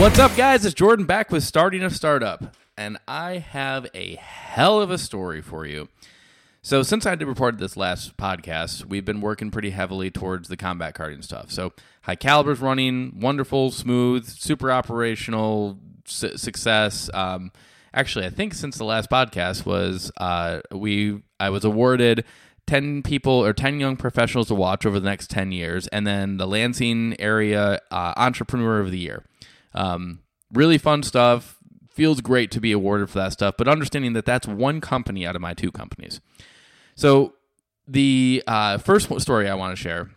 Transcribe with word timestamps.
What's 0.00 0.18
up, 0.18 0.34
guys? 0.34 0.64
It's 0.64 0.74
Jordan 0.74 1.04
back 1.04 1.30
with 1.30 1.44
Starting 1.44 1.82
a 1.82 1.90
Startup, 1.90 2.56
and 2.74 2.96
I 3.06 3.36
have 3.36 3.86
a 3.94 4.14
hell 4.16 4.80
of 4.80 4.90
a 4.90 4.96
story 4.96 5.42
for 5.42 5.66
you. 5.66 5.88
So, 6.62 6.82
since 6.82 7.06
I 7.06 7.14
did 7.14 7.26
report 7.26 7.56
this 7.56 7.74
last 7.76 8.18
podcast, 8.18 8.84
we've 8.84 9.04
been 9.04 9.22
working 9.22 9.50
pretty 9.50 9.70
heavily 9.70 10.10
towards 10.10 10.48
the 10.48 10.58
combat 10.58 10.94
karting 10.94 11.24
stuff. 11.24 11.50
So, 11.50 11.72
high 12.02 12.16
caliber's 12.16 12.60
running, 12.60 13.18
wonderful, 13.18 13.70
smooth, 13.70 14.26
super 14.26 14.70
operational 14.70 15.78
su- 16.04 16.36
success. 16.36 17.08
Um, 17.14 17.50
actually, 17.94 18.26
I 18.26 18.30
think 18.30 18.52
since 18.52 18.76
the 18.76 18.84
last 18.84 19.08
podcast 19.08 19.64
was 19.64 20.12
uh, 20.18 20.60
we, 20.70 21.22
I 21.38 21.48
was 21.48 21.64
awarded 21.64 22.24
10 22.66 23.02
people 23.04 23.32
or 23.32 23.54
10 23.54 23.80
young 23.80 23.96
professionals 23.96 24.48
to 24.48 24.54
watch 24.54 24.84
over 24.84 25.00
the 25.00 25.08
next 25.08 25.30
10 25.30 25.52
years, 25.52 25.86
and 25.86 26.06
then 26.06 26.36
the 26.36 26.46
Lansing 26.46 27.16
area 27.18 27.80
uh, 27.90 28.12
entrepreneur 28.18 28.80
of 28.80 28.90
the 28.90 28.98
year. 28.98 29.24
Um, 29.74 30.20
really 30.52 30.76
fun 30.76 31.04
stuff. 31.04 31.56
Feels 31.88 32.20
great 32.20 32.50
to 32.50 32.60
be 32.60 32.72
awarded 32.72 33.08
for 33.08 33.18
that 33.18 33.32
stuff, 33.32 33.54
but 33.56 33.66
understanding 33.66 34.12
that 34.12 34.26
that's 34.26 34.46
one 34.46 34.82
company 34.82 35.26
out 35.26 35.34
of 35.36 35.42
my 35.42 35.54
two 35.54 35.72
companies. 35.72 36.20
So, 36.94 37.34
the 37.86 38.42
uh, 38.46 38.78
first 38.78 39.10
story 39.20 39.48
I 39.48 39.54
want 39.54 39.76
to 39.76 39.82
share 39.82 40.10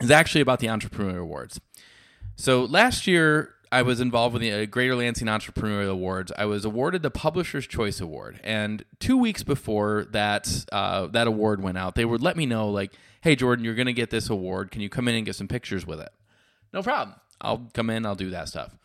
is 0.00 0.10
actually 0.10 0.42
about 0.42 0.60
the 0.60 0.68
Entrepreneur 0.68 1.18
Awards. 1.18 1.60
So, 2.36 2.64
last 2.64 3.06
year, 3.06 3.54
I 3.70 3.82
was 3.82 4.00
involved 4.00 4.32
with 4.32 4.42
the 4.42 4.52
uh, 4.52 4.66
Greater 4.66 4.94
Lansing 4.94 5.28
Entrepreneurial 5.28 5.90
Awards. 5.90 6.32
I 6.36 6.46
was 6.46 6.64
awarded 6.64 7.02
the 7.02 7.10
Publisher's 7.10 7.66
Choice 7.66 8.00
Award, 8.00 8.40
and 8.42 8.84
two 8.98 9.16
weeks 9.16 9.42
before 9.42 10.06
that 10.10 10.64
uh, 10.72 11.06
that 11.08 11.26
award 11.26 11.62
went 11.62 11.78
out, 11.78 11.94
they 11.94 12.04
would 12.04 12.22
let 12.22 12.36
me 12.36 12.46
know 12.46 12.68
like, 12.68 12.92
"Hey, 13.20 13.36
Jordan, 13.36 13.64
you're 13.64 13.74
going 13.74 13.86
to 13.86 13.92
get 13.92 14.10
this 14.10 14.30
award. 14.30 14.70
Can 14.70 14.80
you 14.80 14.88
come 14.88 15.08
in 15.08 15.14
and 15.14 15.26
get 15.26 15.34
some 15.34 15.48
pictures 15.48 15.86
with 15.86 16.00
it?" 16.00 16.10
No 16.72 16.82
problem. 16.82 17.16
I'll 17.40 17.70
come 17.74 17.90
in. 17.90 18.06
I'll 18.06 18.14
do 18.14 18.30
that 18.30 18.48
stuff. 18.48 18.76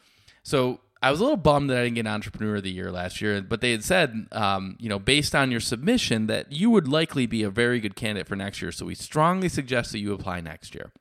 So 0.44 0.79
I 1.03 1.11
was 1.11 1.19
a 1.19 1.23
little 1.23 1.37
bummed 1.37 1.69
that 1.69 1.77
I 1.77 1.83
didn't 1.83 1.95
get 1.95 2.07
Entrepreneur 2.07 2.55
of 2.55 2.63
the 2.63 2.71
Year 2.71 2.89
last 2.89 3.19
year, 3.19 3.41
but 3.41 3.59
they 3.59 3.71
had 3.71 3.83
said, 3.83 4.25
um, 4.31 4.77
you 4.79 4.87
know, 4.87 4.99
based 4.99 5.35
on 5.35 5.51
your 5.51 5.59
submission, 5.59 6.27
that 6.27 6.53
you 6.53 6.69
would 6.69 6.87
likely 6.87 7.25
be 7.25 7.43
a 7.43 7.49
very 7.49 7.81
good 7.81 7.97
candidate 7.97 8.25
for 8.25 8.37
next 8.37 8.61
year. 8.61 8.71
So 8.71 8.85
we 8.85 8.95
strongly 8.95 9.49
suggest 9.49 9.91
that 9.91 9.99
you 9.99 10.13
apply 10.13 10.39
next 10.39 10.73
year. 10.73 10.93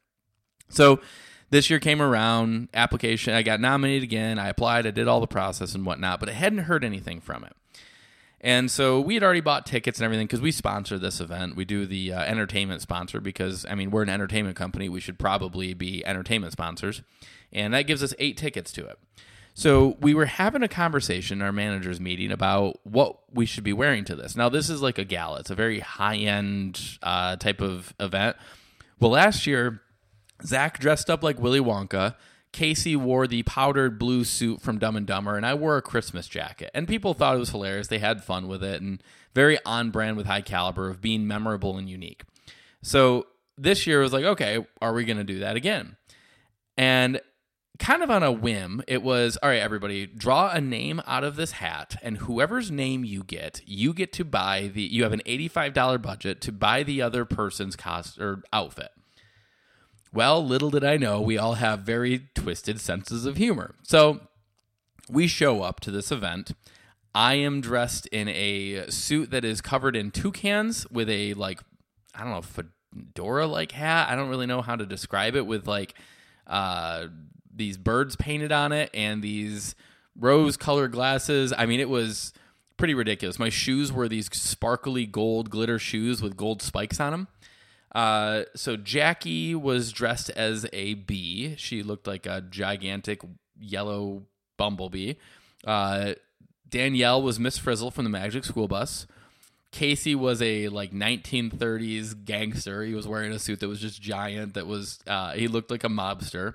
So 0.69 1.01
this 1.51 1.71
year 1.71 1.79
came 1.79 2.03
around, 2.03 2.69
application, 2.75 3.35
I 3.35 3.43
got 3.43 3.61
nominated 3.61 4.03
again. 4.03 4.41
I 4.41 4.49
applied, 4.49 4.89
I 4.89 4.91
did 4.91 5.07
all 5.07 5.21
the 5.21 5.29
process 5.29 5.73
and 5.73 5.87
whatnot, 5.87 6.19
but 6.19 6.29
I 6.29 6.33
hadn't 6.33 6.61
heard 6.61 6.83
anything 6.83 7.21
from 7.21 7.45
it. 7.45 7.53
And 8.41 8.73
so 8.73 9.01
we 9.01 9.15
had 9.15 9.23
already 9.23 9.41
bought 9.41 9.67
tickets 9.67 10.01
and 10.01 10.05
everything 10.05 10.27
because 10.27 10.41
we 10.41 10.51
sponsor 10.51 10.99
this 10.99 11.21
event. 11.21 11.55
We 11.55 11.65
do 11.65 11.87
the 11.87 12.13
uh, 12.13 12.23
entertainment 12.23 12.83
sponsor 12.83 13.21
because, 13.21 13.65
I 13.67 13.77
mean, 13.77 13.93
we're 13.93 14.03
an 14.03 14.09
entertainment 14.09 14.57
company. 14.57 14.89
We 14.89 14.99
should 14.99 15.17
probably 15.17 15.75
be 15.75 16.05
entertainment 16.05 16.53
sponsors. 16.53 17.03
And 17.53 17.73
that 17.73 17.83
gives 17.83 18.03
us 18.03 18.15
eight 18.19 18.37
tickets 18.37 18.73
to 18.73 18.85
it. 18.85 18.99
So 19.55 19.97
we 20.01 20.15
were 20.15 20.27
having 20.27 20.63
a 20.63 20.69
conversation, 20.69 21.39
in 21.39 21.43
our 21.43 21.53
managers 21.53 22.01
meeting, 22.01 22.33
about 22.33 22.81
what 22.85 23.19
we 23.33 23.45
should 23.45 23.65
be 23.65 23.73
wearing 23.73 24.05
to 24.05 24.17
this. 24.17 24.35
Now, 24.35 24.49
this 24.49 24.71
is 24.71 24.81
like 24.81 24.99
a 24.99 25.05
gala, 25.05 25.41
it's 25.41 25.51
a 25.51 25.55
very 25.55 25.81
high 25.81 26.17
end 26.17 26.99
uh, 27.03 27.37
type 27.37 27.61
of 27.61 27.95
event. 28.01 28.37
Well, 28.99 29.11
last 29.11 29.47
year, 29.47 29.83
Zach 30.45 30.79
dressed 30.79 31.11
up 31.11 31.23
like 31.23 31.39
Willy 31.39 31.61
Wonka. 31.61 32.15
Casey 32.53 32.97
wore 32.97 33.27
the 33.27 33.43
powdered 33.45 33.99
blue 33.99 34.25
suit 34.25 34.61
from 34.61 34.79
Dumb 34.79 34.97
and 34.97 35.07
Dumber, 35.07 35.37
and 35.37 35.47
I 35.47 35.55
wore 35.55 35.79
a 35.79 35.83
Christmas 35.83 36.29
jacket. 36.29 36.71
And 36.75 36.87
people 36.87 37.15
thought 37.15 37.35
it 37.35 37.39
was 37.39 37.51
hilarious. 37.51 37.89
They 37.89 37.99
had 37.99 38.23
fun 38.23 38.47
with 38.47 38.63
it, 38.63 38.83
and 38.83 39.03
very 39.35 39.59
on 39.65 39.91
brand 39.91 40.17
with 40.17 40.27
high 40.27 40.43
caliber 40.43 40.89
of 40.89 41.01
being 41.01 41.27
memorable 41.27 41.79
and 41.79 41.89
unique. 41.89 42.25
So 42.83 43.27
this 43.57 43.87
year 43.87 44.01
was 44.01 44.13
like, 44.13 44.25
okay, 44.25 44.67
are 44.81 44.93
we 44.93 45.05
going 45.05 45.17
to 45.19 45.25
do 45.25 45.39
that 45.39 45.57
again? 45.57 45.97
And 46.77 47.21
kind 47.83 48.03
of 48.03 48.11
on 48.11 48.23
a 48.23 48.31
whim, 48.31 48.81
it 48.87 49.03
was 49.03 49.37
all 49.43 49.51
right, 49.51 49.61
everybody, 49.61 50.07
draw 50.07 50.51
a 50.51 50.61
name 50.61 51.03
out 51.05 51.25
of 51.25 51.35
this 51.35 51.53
hat, 51.53 51.97
and 52.01 52.19
whoever's 52.19 52.71
name 52.71 53.05
you 53.05 53.25
get, 53.25 53.61
you 53.67 53.93
get 53.93 54.13
to 54.15 54.25
buy 54.25 54.71
the. 54.73 54.83
You 54.83 55.03
have 55.03 55.13
an 55.13 55.23
eighty-five 55.27 55.75
dollar 55.75 55.99
budget 55.99 56.41
to 56.43 56.53
buy 56.53 56.85
the 56.85 57.03
other 57.03 57.25
person's 57.25 57.75
cost 57.75 58.19
or 58.21 58.43
outfit. 58.53 58.93
Well, 60.15 60.45
little 60.47 60.71
did 60.71 60.85
I 60.85 60.97
know, 60.97 61.21
we 61.21 61.37
all 61.37 61.55
have 61.55 61.81
very 61.81 62.29
twisted 62.35 62.81
senses 62.81 63.27
of 63.27 63.37
humor. 63.37 63.75
So 63.83 64.21
we 65.11 65.27
show 65.27 65.63
up 65.63 65.81
to 65.81 65.91
this 65.91 66.13
event. 66.13 66.53
I 67.15 67.35
am 67.35 67.61
dressed 67.61 68.07
in 68.09 68.29
a 68.29 68.91
suit 68.91 69.31
that 69.33 69.45
is 69.45 69.61
covered 69.61 69.97
in 69.97 70.11
toucans 70.11 70.89
with 70.91 71.11
a 71.11 71.35
like 71.35 71.61
I 72.15 72.23
don't 72.23 72.31
know 72.31 72.43
fedora 72.43 73.47
like 73.47 73.73
hat. 73.73 74.09
I 74.09 74.15
don't 74.15 74.29
really 74.29 74.47
know 74.47 74.63
how 74.63 74.77
to 74.77 74.87
describe 74.87 75.35
it 75.35 75.47
with 75.47 75.67
like 75.67 75.95
uh 76.47 77.09
these 77.53 77.77
birds 77.77 78.17
painted 78.17 78.53
on 78.53 78.73
it 78.73 78.91
and 78.95 79.23
these 79.23 79.75
rose 80.19 80.57
colored 80.57 80.93
glasses. 80.93 81.53
I 81.57 81.67
mean, 81.67 81.81
it 81.81 81.89
was 81.89 82.33
pretty 82.77 82.95
ridiculous. 82.95 83.39
My 83.39 83.49
shoes 83.49 83.93
were 83.93 84.09
these 84.09 84.27
sparkly 84.33 85.07
gold 85.07 85.51
glitter 85.51 85.79
shoes 85.79 86.23
with 86.23 86.37
gold 86.37 86.63
spikes 86.63 87.01
on 87.01 87.13
them. 87.13 87.29
Uh, 87.95 88.45
so 88.57 88.77
Jackie 88.77 89.55
was 89.55 89.93
dressed 89.93 90.31
as 90.31 90.67
a 90.73 90.95
bee. 90.95 91.55
She 91.57 91.83
looked 91.83 92.07
like 92.07 92.27
a 92.27 92.41
gigantic 92.41 93.21
yellow 93.61 94.23
bumblebee. 94.57 95.15
Uh, 95.65 96.15
Danielle 96.69 97.23
was 97.23 97.39
Miss 97.39 97.59
Frizzle 97.59 97.91
from 97.91 98.05
the 98.05 98.11
Magic 98.11 98.45
School 98.45 98.67
Bus. 98.67 99.07
Casey 99.71 100.15
was 100.15 100.43
a 100.43 100.69
like 100.69 100.93
1930s 100.93 102.25
gangster. 102.25 102.83
He 102.83 102.95
was 102.95 103.07
wearing 103.07 103.33
a 103.33 103.39
suit 103.39 103.61
that 103.61 103.69
was 103.69 103.81
just 103.81 104.01
giant. 104.01 104.55
That 104.55 104.67
was 104.67 104.99
uh, 105.07 105.33
he 105.33 105.49
looked 105.49 105.71
like 105.71 105.85
a 105.85 105.89
mobster. 105.89 106.55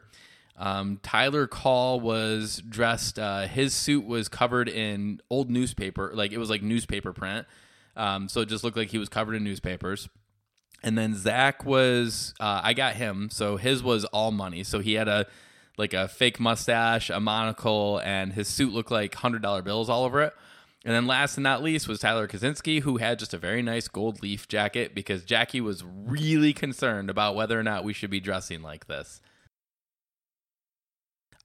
Um, 0.58 1.00
Tyler 1.04 1.46
Call 1.48 2.00
was 2.00 2.62
dressed. 2.68 3.20
Uh, 3.20 3.48
his 3.48 3.74
suit 3.74 4.06
was 4.06 4.28
covered 4.28 4.68
in 4.68 5.22
old 5.30 5.52
newspaper, 5.52 6.12
like 6.14 6.32
it 6.32 6.40
was 6.40 6.50
like 6.50 6.64
newspaper 6.64 7.14
print. 7.14 7.46
Um, 7.96 8.28
so 8.28 8.42
it 8.42 8.50
just 8.50 8.64
looked 8.64 8.78
like 8.78 8.90
he 8.90 8.98
was 8.98 9.10
covered 9.10 9.36
in 9.36 9.44
newspapers. 9.44 10.10
And 10.84 10.98
then 10.98 11.16
Zach 11.16 11.66
was, 11.66 12.34
uh, 12.40 12.62
I 12.64 12.74
got 12.74 12.96
him. 12.96 13.30
So 13.32 13.58
his 13.58 13.82
was 13.82 14.06
all 14.06 14.32
money. 14.32 14.64
So 14.64 14.80
he 14.80 14.94
had 14.94 15.08
a 15.08 15.26
like 15.78 15.94
a 15.94 16.08
fake 16.08 16.40
mustache, 16.40 17.10
a 17.10 17.20
monocle, 17.20 18.02
and 18.04 18.34
his 18.34 18.48
suit 18.48 18.74
looked 18.74 18.92
like 18.92 19.14
hundred 19.16 19.44
dollar 19.44 19.62
bills 19.62 19.90
all 19.90 20.04
over 20.04 20.22
it. 20.24 20.34
And 20.84 20.96
then 20.96 21.06
last 21.06 21.38
and 21.38 21.44
not 21.44 21.62
least 21.62 21.88
was 21.88 22.00
Tyler 22.00 22.28
Kaczynski, 22.28 22.82
who 22.82 22.98
had 22.98 23.20
just 23.20 23.34
a 23.34 23.38
very 23.38 23.62
nice 23.62 23.88
gold 23.88 24.22
leaf 24.24 24.48
jacket 24.48 24.96
because 24.96 25.24
Jackie 25.24 25.62
was 25.62 25.84
really 25.84 26.54
concerned 26.54 27.10
about 27.10 27.36
whether 27.36 27.60
or 27.60 27.64
not 27.64 27.84
we 27.84 27.94
should 27.94 28.10
be 28.10 28.20
dressing 28.20 28.62
like 28.62 28.88
this. 28.88 29.22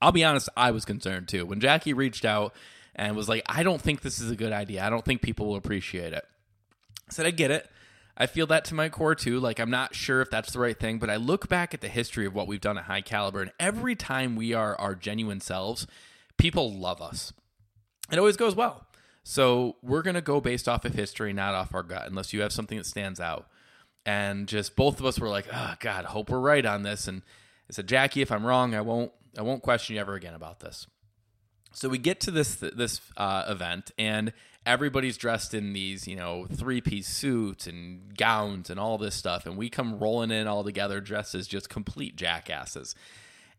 I'll 0.03 0.13
be 0.13 0.25
honest, 0.25 0.49
I 0.57 0.73
was 0.73 0.85
concerned 0.85 1.29
too. 1.29 1.47
When 1.47 1.61
Jackie 1.61 1.95
reached 1.95 2.25
out 2.25 2.55
and 2.95 3.17
was 3.17 3.29
like, 3.29 3.45
I 3.47 3.63
don't 3.63 3.81
think 3.81 4.03
this 4.03 4.21
is 4.21 4.31
a 4.31 4.37
good 4.37 4.53
idea. 4.53 4.85
I 4.85 4.91
don't 4.91 5.05
think 5.05 5.23
people 5.23 5.47
will 5.47 5.57
appreciate 5.57 6.13
it. 6.13 6.25
I 7.09 7.13
said, 7.13 7.25
I 7.25 7.31
get 7.31 7.53
it. 7.53 7.69
I 8.17 8.27
feel 8.27 8.47
that 8.49 8.65
to 8.67 8.75
my 8.75 8.89
core 8.89 9.15
too. 9.15 9.39
Like, 9.39 9.61
I'm 9.61 9.71
not 9.71 9.95
sure 9.95 10.21
if 10.21 10.29
that's 10.29 10.53
the 10.53 10.59
right 10.59 10.79
thing, 10.79 10.99
but 10.99 11.09
I 11.09 11.17
look 11.17 11.49
back 11.49 11.73
at 11.73 11.81
the 11.81 11.89
history 11.89 12.27
of 12.27 12.35
what 12.35 12.47
we've 12.47 12.61
done 12.61 12.77
at 12.77 12.85
High 12.85 13.01
Caliber, 13.01 13.41
and 13.41 13.53
every 13.59 13.95
time 13.95 14.37
we 14.37 14.53
are 14.53 14.79
our 14.79 14.95
genuine 14.95 15.41
selves, 15.41 15.87
people 16.37 16.73
love 16.73 17.01
us. 17.01 17.33
It 18.11 18.19
always 18.19 18.37
goes 18.37 18.55
well. 18.55 18.87
So, 19.25 19.77
we're 19.83 20.03
going 20.03 20.15
to 20.15 20.21
go 20.21 20.41
based 20.41 20.69
off 20.69 20.85
of 20.85 20.95
history, 20.95 21.33
not 21.33 21.55
off 21.55 21.75
our 21.75 21.85
gut, 21.85 22.09
unless 22.09 22.33
you 22.33 22.43
have 22.43 22.53
something 22.53 22.77
that 22.77 22.87
stands 22.87 23.21
out. 23.21 23.47
And 24.05 24.49
just 24.49 24.75
both 24.75 24.99
of 24.99 25.07
us 25.07 25.21
were 25.21 25.29
like, 25.29 25.47
oh, 25.53 25.75
God, 25.79 26.07
hope 26.07 26.29
we're 26.29 26.41
right 26.41 26.67
on 26.67 26.83
this. 26.83 27.07
And 27.07 27.23
I 27.71 27.73
said, 27.73 27.87
Jackie, 27.87 28.21
if 28.21 28.33
I'm 28.33 28.45
wrong, 28.45 28.75
I 28.75 28.81
won't 28.81 29.13
I 29.37 29.43
won't 29.43 29.63
question 29.63 29.95
you 29.95 30.01
ever 30.01 30.15
again 30.15 30.35
about 30.35 30.61
this. 30.61 30.87
So 31.73 31.89
we 31.89 31.99
get 31.99 32.21
to 32.21 32.31
this 32.31 32.57
this 32.57 33.01
uh, 33.17 33.45
event, 33.49 33.93
and 33.99 34.33
everybody's 34.67 35.17
dressed 35.17 35.55
in 35.55 35.73
these, 35.73 36.07
you 36.07 36.17
know, 36.17 36.47
three 36.53 36.81
piece 36.81 37.09
suits 37.09 37.67
and 37.67 38.17
gowns 38.17 38.71
and 38.71 38.79
all 38.79 38.99
this 38.99 39.15
stuff, 39.15 39.47
and 39.47 39.57
we 39.57 39.71
come 39.71 39.99
rolling 39.99 40.31
in 40.31 40.47
all 40.47 40.65
together 40.65 41.01
dressed 41.01 41.35
as 41.35 41.49
just 41.49 41.69
complete 41.69 42.17
jackasses. 42.17 42.95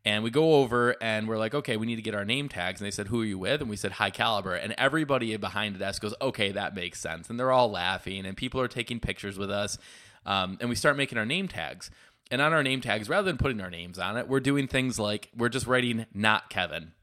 And 0.05 0.21
we 0.21 0.31
go 0.31 0.55
over 0.55 0.97
and 1.01 1.29
we're 1.29 1.37
like, 1.37 1.55
okay, 1.55 1.77
we 1.77 1.87
need 1.87 1.95
to 1.95 2.01
get 2.01 2.13
our 2.13 2.25
name 2.25 2.49
tags. 2.49 2.81
And 2.81 2.85
they 2.85 2.91
said, 2.91 3.07
who 3.07 3.21
are 3.21 3.25
you 3.25 3.37
with? 3.37 3.61
And 3.61 3.69
we 3.69 3.77
said, 3.77 3.93
high 3.93 4.09
caliber. 4.09 4.53
And 4.53 4.75
everybody 4.77 5.35
behind 5.37 5.75
the 5.75 5.79
desk 5.79 6.01
goes, 6.01 6.13
okay, 6.21 6.51
that 6.51 6.75
makes 6.75 6.99
sense. 6.99 7.29
And 7.29 7.39
they're 7.39 7.53
all 7.53 7.71
laughing, 7.71 8.25
and 8.25 8.35
people 8.35 8.59
are 8.59 8.67
taking 8.67 8.99
pictures 8.99 9.37
with 9.37 9.49
us. 9.49 9.77
Um, 10.25 10.57
and 10.59 10.69
we 10.69 10.75
start 10.75 10.97
making 10.97 11.17
our 11.17 11.25
name 11.25 11.47
tags. 11.47 11.89
And 12.33 12.41
on 12.41 12.51
our 12.51 12.63
name 12.63 12.81
tags, 12.81 13.09
rather 13.09 13.27
than 13.27 13.37
putting 13.37 13.61
our 13.61 13.69
names 13.69 13.99
on 13.99 14.17
it, 14.17 14.27
we're 14.27 14.39
doing 14.39 14.67
things 14.67 14.97
like 14.97 15.29
we're 15.37 15.49
just 15.49 15.67
writing 15.67 16.07
not 16.15 16.49
Kevin 16.49 16.93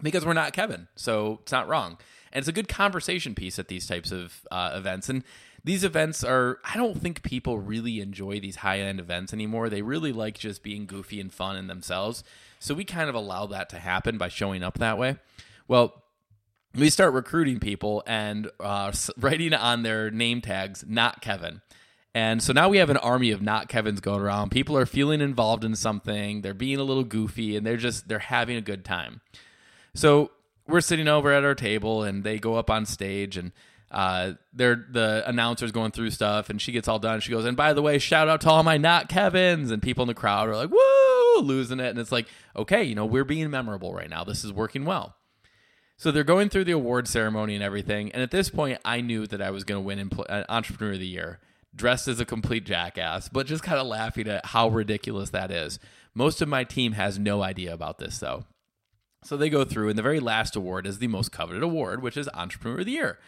because 0.00 0.24
we're 0.24 0.34
not 0.34 0.52
Kevin. 0.52 0.86
So 0.94 1.40
it's 1.42 1.50
not 1.50 1.66
wrong. 1.66 1.98
And 2.32 2.42
it's 2.42 2.48
a 2.48 2.52
good 2.52 2.68
conversation 2.68 3.34
piece 3.34 3.58
at 3.58 3.66
these 3.66 3.88
types 3.88 4.12
of 4.12 4.46
uh, 4.52 4.70
events. 4.74 5.08
And 5.08 5.24
these 5.64 5.82
events 5.82 6.22
are, 6.22 6.60
I 6.62 6.76
don't 6.76 6.96
think 6.96 7.24
people 7.24 7.58
really 7.58 8.00
enjoy 8.00 8.38
these 8.38 8.54
high 8.54 8.78
end 8.78 9.00
events 9.00 9.32
anymore. 9.32 9.68
They 9.68 9.82
really 9.82 10.12
like 10.12 10.38
just 10.38 10.62
being 10.62 10.86
goofy 10.86 11.20
and 11.20 11.34
fun 11.34 11.56
in 11.56 11.66
themselves. 11.66 12.22
So 12.60 12.72
we 12.72 12.84
kind 12.84 13.08
of 13.08 13.16
allow 13.16 13.46
that 13.46 13.68
to 13.70 13.80
happen 13.80 14.16
by 14.16 14.28
showing 14.28 14.62
up 14.62 14.78
that 14.78 14.96
way. 14.96 15.16
Well, 15.66 16.04
we 16.72 16.88
start 16.88 17.14
recruiting 17.14 17.58
people 17.58 18.04
and 18.06 18.48
uh, 18.60 18.92
writing 19.18 19.54
on 19.54 19.82
their 19.82 20.12
name 20.12 20.40
tags, 20.40 20.84
not 20.86 21.20
Kevin. 21.20 21.62
And 22.14 22.42
so 22.42 22.52
now 22.52 22.68
we 22.68 22.76
have 22.76 22.90
an 22.90 22.98
army 22.98 23.30
of 23.30 23.40
not 23.40 23.68
Kevins 23.68 24.00
going 24.00 24.20
around. 24.20 24.50
People 24.50 24.76
are 24.76 24.84
feeling 24.84 25.20
involved 25.20 25.64
in 25.64 25.74
something. 25.74 26.42
They're 26.42 26.52
being 26.52 26.78
a 26.78 26.84
little 26.84 27.04
goofy 27.04 27.56
and 27.56 27.66
they're 27.66 27.78
just 27.78 28.08
they're 28.08 28.18
having 28.18 28.56
a 28.56 28.60
good 28.60 28.84
time. 28.84 29.22
So 29.94 30.30
we're 30.66 30.82
sitting 30.82 31.08
over 31.08 31.32
at 31.32 31.44
our 31.44 31.54
table 31.54 32.02
and 32.02 32.22
they 32.22 32.38
go 32.38 32.56
up 32.56 32.70
on 32.70 32.84
stage 32.84 33.36
and 33.36 33.52
uh, 33.90 34.32
they're 34.52 34.86
the 34.90 35.22
announcer's 35.26 35.72
going 35.72 35.90
through 35.90 36.10
stuff 36.10 36.50
and 36.50 36.60
she 36.60 36.72
gets 36.72 36.88
all 36.88 36.98
done. 36.98 37.20
She 37.20 37.30
goes, 37.30 37.44
and 37.44 37.56
by 37.56 37.72
the 37.72 37.82
way, 37.82 37.98
shout 37.98 38.28
out 38.28 38.40
to 38.42 38.50
all 38.50 38.62
my 38.62 38.76
not 38.76 39.08
Kevins. 39.08 39.70
And 39.70 39.82
people 39.82 40.02
in 40.02 40.08
the 40.08 40.14
crowd 40.14 40.48
are 40.48 40.56
like, 40.56 40.70
woo, 40.70 41.42
losing 41.42 41.80
it. 41.80 41.88
And 41.88 41.98
it's 41.98 42.12
like, 42.12 42.26
okay, 42.56 42.82
you 42.84 42.94
know, 42.94 43.06
we're 43.06 43.24
being 43.24 43.50
memorable 43.50 43.92
right 43.94 44.08
now. 44.08 44.24
This 44.24 44.44
is 44.44 44.52
working 44.52 44.84
well. 44.84 45.16
So 45.98 46.10
they're 46.10 46.24
going 46.24 46.48
through 46.48 46.64
the 46.64 46.72
award 46.72 47.06
ceremony 47.06 47.54
and 47.54 47.62
everything. 47.62 48.10
And 48.12 48.22
at 48.22 48.30
this 48.30 48.50
point, 48.50 48.80
I 48.84 49.00
knew 49.02 49.26
that 49.28 49.40
I 49.40 49.50
was 49.50 49.62
going 49.62 49.82
to 49.82 49.86
win 49.86 50.08
Impl- 50.08 50.26
uh, 50.28 50.44
Entrepreneur 50.48 50.94
of 50.94 50.98
the 50.98 51.06
Year, 51.06 51.38
dressed 51.74 52.08
as 52.08 52.20
a 52.20 52.24
complete 52.24 52.64
jackass, 52.64 53.28
but 53.28 53.46
just 53.46 53.62
kind 53.62 53.78
of 53.78 53.86
laughing 53.86 54.28
at 54.28 54.46
how 54.46 54.68
ridiculous 54.68 55.30
that 55.30 55.50
is. 55.50 55.78
Most 56.14 56.42
of 56.42 56.48
my 56.48 56.64
team 56.64 56.92
has 56.92 57.18
no 57.18 57.42
idea 57.42 57.72
about 57.72 57.98
this, 57.98 58.18
though. 58.18 58.44
So 59.24 59.36
they 59.36 59.48
go 59.48 59.64
through, 59.64 59.88
and 59.88 59.98
the 59.98 60.02
very 60.02 60.20
last 60.20 60.56
award 60.56 60.86
is 60.86 60.98
the 60.98 61.06
most 61.06 61.32
coveted 61.32 61.62
award, 61.62 62.02
which 62.02 62.16
is 62.16 62.28
Entrepreneur 62.34 62.80
of 62.80 62.86
the 62.86 62.92
Year 62.92 63.18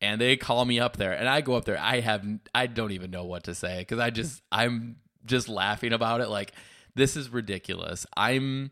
and 0.00 0.20
they 0.20 0.36
call 0.36 0.64
me 0.64 0.78
up 0.78 0.96
there 0.96 1.12
and 1.12 1.28
I 1.28 1.40
go 1.40 1.54
up 1.54 1.64
there. 1.64 1.78
I 1.78 2.00
have 2.00 2.26
I 2.54 2.66
don't 2.66 2.92
even 2.92 3.10
know 3.10 3.24
what 3.24 3.44
to 3.44 3.54
say 3.54 3.78
because 3.78 3.98
I 3.98 4.10
just 4.10 4.42
I'm 4.52 4.96
just 5.24 5.48
laughing 5.48 5.92
about 5.92 6.20
it. 6.20 6.28
Like 6.28 6.52
this 6.94 7.16
is 7.16 7.30
ridiculous. 7.30 8.06
I'm 8.16 8.70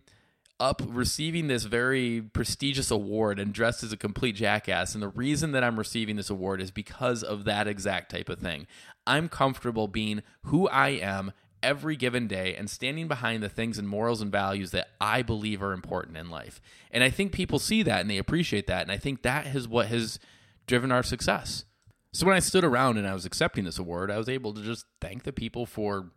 up 0.63 0.81
receiving 0.87 1.49
this 1.49 1.65
very 1.65 2.23
prestigious 2.23 2.93
award 2.93 3.41
and 3.41 3.53
dressed 3.53 3.83
as 3.83 3.93
a 3.93 3.97
complete 3.97 4.37
jackass. 4.37 4.95
And 4.95 5.03
the 5.03 5.09
reason 5.09 5.51
that 5.53 5.65
I'm 5.65 5.77
receiving 5.77 6.15
this 6.15 6.31
award 6.31 6.61
is 6.61 6.71
because 6.71 7.25
of 7.25 7.43
that 7.45 7.67
exact 7.67 8.13
type 8.13 8.29
of 8.29 8.39
thing. 8.39 8.69
I'm 9.05 9.29
comfortable 9.29 9.89
being 9.89 10.23
who 10.45 10.69
I 10.69 10.91
am 10.91 11.33
every 11.65 11.97
given 11.97 12.29
day 12.29 12.55
and 12.55 12.71
standing 12.71 13.09
behind 13.09 13.43
the 13.43 13.49
things 13.49 13.77
and 13.77 13.89
morals 13.89 14.23
and 14.23 14.31
values 14.31 14.71
that 14.71 14.91
I 15.01 15.23
believe 15.23 15.65
are 15.65 15.73
important 15.73 16.17
in 16.17 16.31
life. 16.31 16.61
And 16.93 17.03
I 17.03 17.11
think 17.11 17.33
people 17.33 17.59
see 17.59 17.83
that 17.83 18.01
and 18.01 18.09
they 18.09 18.19
appreciate 18.19 18.69
that. 18.69 18.83
And 18.83 18.93
I 18.93 18.99
think 18.99 19.23
that 19.23 19.47
is 19.47 19.67
what 19.67 19.89
has 19.89 20.21
driven 20.69 20.93
our 20.93 21.03
success. 21.03 21.65
So 22.13 22.25
when 22.25 22.37
I 22.37 22.41
stood 22.41 22.63
around 22.63 22.99
and 22.99 23.09
I 23.09 23.15
was 23.15 23.27
accepting 23.27 23.65
this 23.65 23.81
award, 23.81 24.13
I 24.13 24.19
was 24.19 24.29
able 24.29 24.55
to 24.55 24.63
just 24.63 24.87
thank 25.01 25.25
the 25.25 25.33
people 25.33 25.67
for 25.67 26.13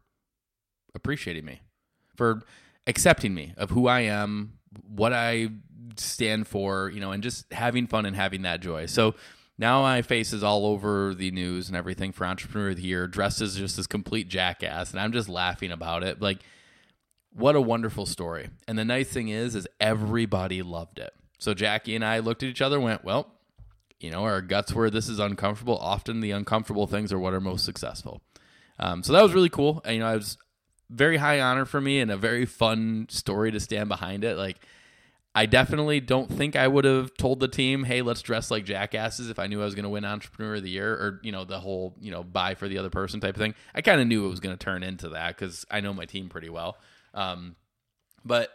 appreciating 0.94 1.46
me, 1.46 1.62
for 2.16 2.44
accepting 2.88 3.34
me 3.34 3.54
of 3.58 3.72
who 3.72 3.88
I 3.88 4.02
am, 4.02 4.54
what 4.88 5.14
I 5.14 5.50
stand 5.98 6.48
for, 6.48 6.90
you 6.90 7.00
know, 7.00 7.12
and 7.12 7.24
just 7.24 7.52
having 7.54 7.88
fun 7.88 8.06
and 8.06 8.16
having 8.16 8.44
that 8.44 8.62
joy. 8.62 8.86
So 8.86 9.16
now 9.58 9.82
my 9.82 10.02
face 10.02 10.34
is 10.34 10.44
all 10.44 10.66
over 10.66 11.14
the 11.14 11.32
news 11.32 11.68
and 11.68 11.78
everything 11.78 12.12
for 12.12 12.26
Entrepreneur 12.26 12.72
of 12.72 12.78
the 12.78 12.84
Year, 12.84 13.08
dressed 13.08 13.42
as 13.42 13.56
just 13.56 13.78
this 13.78 13.88
complete 13.88 14.28
jackass, 14.28 14.92
and 14.92 15.00
I'm 15.00 15.14
just 15.14 15.30
laughing 15.30 15.72
about 15.72 16.04
it. 16.04 16.22
Like, 16.22 16.40
what 17.32 17.56
a 17.56 17.62
wonderful 17.62 18.06
story. 18.06 18.50
And 18.68 18.78
the 18.78 18.86
nice 18.86 19.10
thing 19.10 19.30
is, 19.30 19.56
is 19.56 19.68
everybody 19.80 20.62
loved 20.62 21.00
it. 21.00 21.14
So 21.38 21.54
Jackie 21.54 21.96
and 21.96 22.04
I 22.04 22.20
looked 22.20 22.44
at 22.44 22.50
each 22.50 22.62
other 22.62 22.80
went, 22.80 23.04
well, 23.04 23.32
you 24.00 24.10
know, 24.10 24.24
our 24.24 24.42
guts 24.42 24.74
were 24.74 24.90
this 24.90 25.10
is 25.10 25.20
uncomfortable. 25.20 25.78
Often 25.78 26.22
the 26.22 26.32
uncomfortable 26.32 26.88
things 26.88 27.12
are 27.12 27.20
what 27.20 27.34
are 27.34 27.42
most 27.42 27.66
successful. 27.66 28.22
Um, 28.80 29.04
so 29.04 29.14
that 29.14 29.22
was 29.22 29.34
really 29.34 29.50
cool. 29.50 29.82
And, 29.86 29.96
you 29.96 30.00
know, 30.02 30.08
I 30.08 30.16
was 30.16 30.38
very 30.90 31.18
high 31.18 31.40
honor 31.40 31.66
for 31.66 31.82
me 31.82 32.00
and 32.00 32.12
a 32.12 32.18
very 32.18 32.46
fun 32.46 33.08
story 33.10 33.52
to 33.52 33.60
stand 33.60 33.90
behind 33.90 34.24
it. 34.24 34.38
Like, 34.38 34.58
I 35.34 35.46
definitely 35.46 36.00
don't 36.00 36.32
think 36.32 36.56
I 36.56 36.68
would 36.68 36.86
have 36.86 37.14
told 37.18 37.42
the 37.42 37.48
team, 37.48 37.84
"Hey, 37.84 38.02
let's 38.02 38.22
dress 38.22 38.50
like 38.50 38.64
jackasses" 38.64 39.30
if 39.30 39.38
I 39.38 39.48
knew 39.48 39.62
I 39.62 39.66
was 39.66 39.76
going 39.76 39.84
to 39.84 39.90
win 39.90 40.06
Entrepreneur 40.06 40.56
of 40.56 40.64
the 40.64 40.70
Year, 40.70 40.94
or 40.94 41.20
you 41.24 41.32
know, 41.34 41.44
the 41.44 41.60
whole 41.60 41.94
you 42.00 42.12
know 42.12 42.24
buy 42.24 42.56
for 42.56 42.70
the 42.70 42.78
other 42.78 42.90
person 42.90 43.20
type 43.20 43.36
of 43.36 43.42
thing. 43.42 43.54
I 43.74 43.82
kind 43.82 44.00
of 44.00 44.08
knew 44.08 44.26
it 44.26 44.30
was 44.30 44.40
going 44.40 44.58
to 44.58 44.64
turn 44.64 44.82
into 44.82 45.10
that 45.10 45.36
because 45.36 45.66
I 45.70 45.82
know 45.82 45.94
my 45.94 46.06
team 46.06 46.30
pretty 46.30 46.50
well. 46.50 46.78
Um, 47.14 47.58
but 48.24 48.50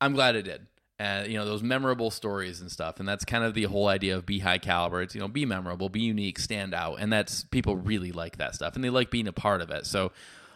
I'm 0.00 0.14
glad 0.14 0.36
it 0.36 0.42
did 0.42 0.66
and 0.98 1.30
you 1.30 1.36
know 1.36 1.44
those 1.44 1.62
memorable 1.62 2.10
stories 2.10 2.60
and 2.60 2.70
stuff 2.70 3.00
and 3.00 3.08
that's 3.08 3.24
kind 3.24 3.42
of 3.44 3.54
the 3.54 3.64
whole 3.64 3.88
idea 3.88 4.16
of 4.16 4.24
be 4.24 4.38
high 4.38 4.58
caliber 4.58 5.02
it's 5.02 5.14
you 5.14 5.20
know 5.20 5.28
be 5.28 5.44
memorable 5.44 5.88
be 5.88 6.00
unique 6.00 6.38
stand 6.38 6.72
out 6.72 6.96
and 7.00 7.12
that's 7.12 7.44
people 7.44 7.76
really 7.76 8.12
like 8.12 8.36
that 8.36 8.54
stuff 8.54 8.74
and 8.74 8.84
they 8.84 8.90
like 8.90 9.10
being 9.10 9.26
a 9.26 9.32
part 9.32 9.60
of 9.60 9.70
it 9.70 9.86
so 9.86 10.12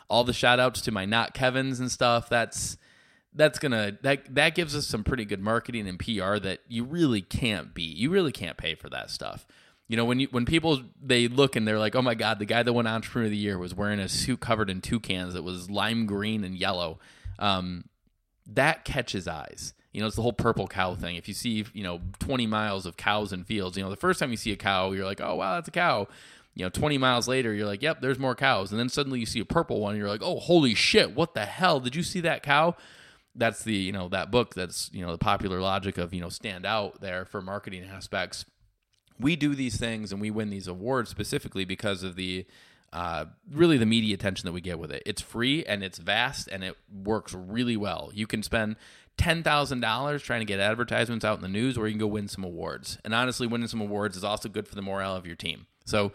all 0.09 0.25
the 0.25 0.33
shout 0.33 0.59
outs 0.61 0.81
to 0.81 0.91
my 0.91 1.05
not 1.05 1.35
kevins 1.35 1.81
and 1.81 1.91
stuff 1.91 2.29
that's 2.29 2.77
that's 3.35 3.59
gonna 3.59 3.97
that 4.03 4.35
that 4.35 4.55
gives 4.55 4.75
us 4.75 4.87
some 4.87 5.05
pretty 5.05 5.25
good 5.25 5.41
marketing 5.41 5.87
and 5.87 5.99
pr 5.99 6.39
that 6.39 6.61
you 6.69 6.85
really 6.85 7.21
can't 7.21 7.75
beat 7.75 7.97
you 7.97 8.11
really 8.11 8.33
can't 8.33 8.57
pay 8.57 8.75
for 8.75 8.89
that 8.89 9.11
stuff 9.11 9.47
you 9.87 9.97
know 9.97 10.05
when 10.05 10.21
you 10.21 10.29
when 10.31 10.45
people 10.45 10.81
they 11.01 11.29
look 11.29 11.57
and 11.57 11.67
they're 11.67 11.79
like 11.79 11.95
oh 11.95 12.03
my 12.03 12.15
god 12.15 12.39
the 12.39 12.47
guy 12.47 12.63
that 12.63 12.73
won 12.73 12.87
entrepreneur 12.87 13.27
of 13.27 13.31
the 13.31 13.37
year 13.37 13.59
was 13.59 13.75
wearing 13.75 14.01
a 14.01 14.09
suit 14.09 14.41
covered 14.41 14.71
in 14.71 14.81
toucans 14.81 15.35
that 15.35 15.43
was 15.43 15.71
lime 15.71 16.07
green 16.07 16.45
and 16.45 16.57
yellow 16.57 16.99
um, 17.39 17.85
that 18.47 18.85
catches 18.85 19.29
eyes 19.29 19.75
you 19.93 20.01
know, 20.01 20.07
it's 20.07 20.17
the 20.17 20.23
whole 20.23 20.33
purple 20.33 20.69
cow 20.69 20.95
thing. 20.95 21.17
If 21.17 21.29
you 21.29 21.35
see, 21.35 21.65
you 21.73 21.83
know, 21.83 22.01
20 22.19 22.47
miles 22.47 22.85
of 22.87 22.97
cows 22.97 23.33
and 23.33 23.47
fields, 23.47 23.77
you 23.77 23.83
know, 23.83 23.91
the 23.91 23.97
first 23.97 24.21
time 24.21 24.31
you 24.31 24.37
see 24.37 24.53
a 24.53 24.57
cow, 24.57 24.93
you're 24.93 25.05
like, 25.05 25.21
oh, 25.21 25.35
wow, 25.35 25.55
that's 25.55 25.69
a 25.69 25.73
cow. 25.73 26.07
You 26.59 26.65
know, 26.65 26.71
20 26.71 26.99
miles 26.99 27.29
later, 27.29 27.55
you're 27.55 27.69
like, 27.69 27.83
yep, 27.83 28.01
there's 28.01 28.19
more 28.19 28.35
cows. 28.35 28.73
And 28.73 28.81
then 28.81 28.89
suddenly 28.89 29.21
you 29.21 29.27
see 29.27 29.39
a 29.39 29.45
purple 29.45 29.81
one, 29.81 29.97
you're 29.97 30.09
like, 30.09 30.25
oh, 30.25 30.41
holy 30.41 30.75
shit, 30.75 31.15
what 31.15 31.33
the 31.35 31.45
hell? 31.45 31.79
Did 31.79 31.95
you 31.95 32.03
see 32.03 32.19
that 32.23 32.43
cow? 32.43 32.75
That's 33.37 33.63
the, 33.63 33.77
you 33.77 33.93
know, 33.93 34.09
that 34.09 34.33
book 34.33 34.57
that's, 34.57 34.91
you 34.93 35.07
know, 35.07 35.13
the 35.13 35.19
popular 35.19 35.61
logic 35.61 35.99
of, 35.99 36.13
you 36.13 36.21
know, 36.21 36.31
stand 36.31 36.67
out 36.67 37.01
there 37.01 37.25
for 37.25 37.41
marketing 37.41 37.85
aspects. 37.85 38.45
We 39.21 39.37
do 39.37 39.55
these 39.55 39.77
things 39.77 40.11
and 40.11 40.21
we 40.21 40.33
win 40.33 40.51
these 40.51 40.67
awards 40.67 41.11
specifically 41.11 41.65
because 41.65 42.03
of 42.03 42.17
the, 42.17 42.45
uh, 42.93 43.27
really 43.53 43.79
the 43.79 43.87
media 43.87 44.15
attention 44.15 44.45
that 44.47 44.53
we 44.53 44.61
get 44.61 44.81
with 44.81 44.91
it. 44.91 45.05
It's 45.07 45.23
free 45.23 45.65
and 45.65 45.85
it's 45.85 45.99
vast 45.99 46.49
and 46.49 46.65
it 46.65 46.77
works 46.93 47.35
really 47.35 47.77
well. 47.77 48.11
You 48.13 48.27
can 48.27 48.43
spend 48.43 48.75
$10,000 49.17 50.23
trying 50.25 50.41
to 50.41 50.45
get 50.45 50.59
advertisements 50.59 51.25
out 51.25 51.37
in 51.37 51.43
the 51.43 51.49
news, 51.49 51.79
or 51.79 51.87
you 51.87 51.93
can 51.93 52.01
go 52.01 52.09
win 52.09 52.27
some 52.27 52.43
awards. 52.43 52.99
And 53.05 53.15
honestly, 53.15 53.47
winning 53.47 53.69
some 53.69 53.81
awards 53.81 54.17
is 54.17 54.25
also 54.25 54.49
good 54.49 54.67
for 54.67 54.75
the 54.75 54.83
morale 54.83 55.15
of 55.15 55.25
your 55.25 55.37
team. 55.37 55.67
So, 55.85 56.13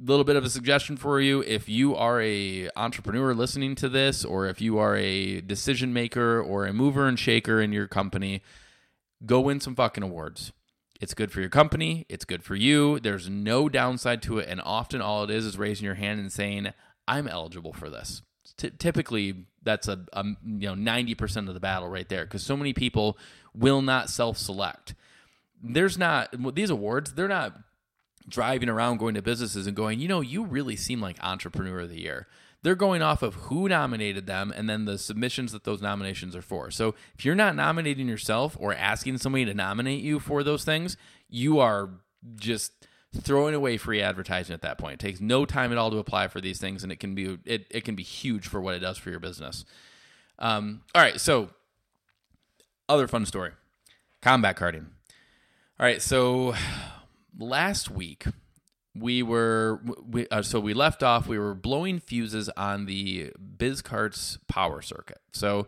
little 0.00 0.24
bit 0.24 0.36
of 0.36 0.44
a 0.44 0.50
suggestion 0.50 0.96
for 0.96 1.20
you. 1.20 1.42
If 1.42 1.68
you 1.68 1.94
are 1.94 2.20
a 2.20 2.70
entrepreneur 2.76 3.34
listening 3.34 3.74
to 3.76 3.88
this 3.88 4.24
or 4.24 4.46
if 4.46 4.60
you 4.60 4.78
are 4.78 4.96
a 4.96 5.40
decision 5.40 5.92
maker 5.92 6.40
or 6.40 6.66
a 6.66 6.72
mover 6.72 7.06
and 7.06 7.18
shaker 7.18 7.60
in 7.60 7.72
your 7.72 7.86
company 7.86 8.42
go 9.24 9.40
win 9.40 9.60
some 9.60 9.74
fucking 9.74 10.02
awards. 10.02 10.52
It's 11.00 11.14
good 11.14 11.32
for 11.32 11.40
your 11.40 11.48
company. 11.48 12.06
It's 12.08 12.24
good 12.24 12.44
for 12.44 12.54
you. 12.54 13.00
There's 13.00 13.28
no 13.28 13.68
downside 13.68 14.22
to 14.22 14.38
it. 14.38 14.48
And 14.48 14.60
often 14.64 15.00
all 15.00 15.24
it 15.24 15.30
is 15.30 15.44
is 15.44 15.58
raising 15.58 15.84
your 15.84 15.94
hand 15.94 16.20
and 16.20 16.32
saying 16.32 16.72
i'm 17.08 17.26
eligible 17.26 17.72
for 17.72 17.90
this. 17.90 18.22
T- 18.56 18.70
typically 18.78 19.46
that's 19.62 19.88
a, 19.88 20.04
a 20.12 20.24
you 20.44 20.74
know 20.74 20.74
90% 20.74 21.48
of 21.48 21.54
the 21.54 21.60
battle 21.60 21.88
right 21.88 22.08
there 22.08 22.24
because 22.24 22.42
so 22.42 22.56
many 22.56 22.72
people 22.72 23.18
will 23.54 23.82
not 23.82 24.10
self-select. 24.10 24.94
There's 25.62 25.98
not 25.98 26.54
these 26.54 26.70
awards 26.70 27.14
they're 27.14 27.28
not 27.28 27.58
driving 28.28 28.68
around 28.68 28.98
going 28.98 29.14
to 29.14 29.22
businesses 29.22 29.66
and 29.66 29.76
going 29.76 29.98
you 29.98 30.08
know 30.08 30.20
you 30.20 30.44
really 30.44 30.76
seem 30.76 31.00
like 31.00 31.16
entrepreneur 31.22 31.80
of 31.80 31.90
the 31.90 32.00
year 32.00 32.26
they're 32.62 32.74
going 32.76 33.02
off 33.02 33.22
of 33.22 33.34
who 33.34 33.68
nominated 33.68 34.26
them 34.26 34.52
and 34.56 34.70
then 34.70 34.84
the 34.84 34.96
submissions 34.96 35.52
that 35.52 35.64
those 35.64 35.82
nominations 35.82 36.36
are 36.36 36.42
for 36.42 36.70
so 36.70 36.94
if 37.16 37.24
you're 37.24 37.34
not 37.34 37.56
nominating 37.56 38.08
yourself 38.08 38.56
or 38.60 38.74
asking 38.74 39.18
somebody 39.18 39.44
to 39.44 39.54
nominate 39.54 40.02
you 40.02 40.18
for 40.18 40.42
those 40.42 40.64
things 40.64 40.96
you 41.28 41.58
are 41.58 41.90
just 42.36 42.72
throwing 43.14 43.54
away 43.54 43.76
free 43.76 44.00
advertising 44.00 44.54
at 44.54 44.62
that 44.62 44.78
point. 44.78 44.94
It 44.94 45.00
takes 45.00 45.20
no 45.20 45.44
time 45.44 45.72
at 45.72 45.78
all 45.78 45.90
to 45.90 45.98
apply 45.98 46.28
for 46.28 46.40
these 46.40 46.58
things, 46.58 46.82
and 46.82 46.90
it 46.90 47.00
can 47.00 47.14
be 47.14 47.38
it, 47.44 47.66
it 47.70 47.84
can 47.84 47.94
be 47.94 48.02
huge 48.02 48.46
for 48.46 48.60
what 48.60 48.74
it 48.74 48.80
does 48.80 48.98
for 48.98 49.10
your 49.10 49.20
business. 49.20 49.64
Um, 50.38 50.82
all 50.94 51.02
right, 51.02 51.20
so 51.20 51.50
other 52.88 53.06
fun 53.06 53.26
story, 53.26 53.52
combat 54.22 54.56
karting. 54.56 54.86
All 55.78 55.86
right, 55.86 56.00
so 56.00 56.54
last 57.38 57.90
week 57.90 58.24
we 58.94 59.22
were 59.22 59.80
we, 60.06 60.28
uh, 60.28 60.42
so 60.42 60.60
we 60.60 60.74
left 60.74 61.02
off. 61.02 61.26
We 61.26 61.38
were 61.38 61.54
blowing 61.54 61.98
fuses 61.98 62.48
on 62.50 62.86
the 62.86 63.32
BizKarts 63.56 64.38
power 64.48 64.82
circuit. 64.82 65.20
So 65.32 65.66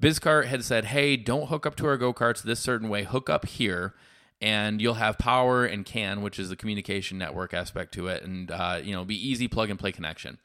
BizKart 0.00 0.46
had 0.46 0.62
said, 0.62 0.86
"Hey, 0.86 1.16
don't 1.16 1.48
hook 1.48 1.64
up 1.64 1.76
to 1.76 1.86
our 1.86 1.96
go 1.96 2.12
karts 2.12 2.42
this 2.42 2.60
certain 2.60 2.88
way. 2.88 3.04
Hook 3.04 3.30
up 3.30 3.46
here." 3.46 3.94
and 4.40 4.82
you'll 4.82 4.94
have 4.94 5.18
power 5.18 5.64
and 5.64 5.84
CAN, 5.84 6.20
which 6.20 6.38
is 6.38 6.48
the 6.50 6.56
communication 6.56 7.18
network 7.18 7.54
aspect 7.54 7.94
to 7.94 8.08
it, 8.08 8.22
and 8.22 8.50
uh, 8.50 8.80
you 8.82 8.92
know, 8.92 9.04
be 9.04 9.16
easy 9.16 9.48
plug 9.48 9.70
and 9.70 9.78
play 9.78 9.92
connection. 9.92 10.38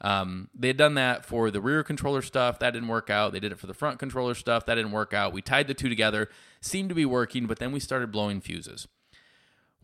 Um, 0.00 0.48
they 0.54 0.68
had 0.68 0.76
done 0.76 0.94
that 0.94 1.24
for 1.24 1.50
the 1.50 1.60
rear 1.60 1.82
controller 1.82 2.22
stuff. 2.22 2.58
That 2.58 2.72
didn't 2.72 2.88
work 2.88 3.10
out. 3.10 3.32
They 3.32 3.40
did 3.40 3.52
it 3.52 3.58
for 3.58 3.66
the 3.66 3.74
front 3.74 3.98
controller 3.98 4.34
stuff. 4.34 4.66
That 4.66 4.74
didn't 4.74 4.92
work 4.92 5.14
out. 5.14 5.32
We 5.32 5.40
tied 5.40 5.66
the 5.66 5.74
two 5.74 5.88
together, 5.88 6.28
seemed 6.60 6.88
to 6.88 6.94
be 6.94 7.04
working, 7.04 7.46
but 7.46 7.58
then 7.58 7.72
we 7.72 7.80
started 7.80 8.10
blowing 8.10 8.40
fuses. 8.40 8.88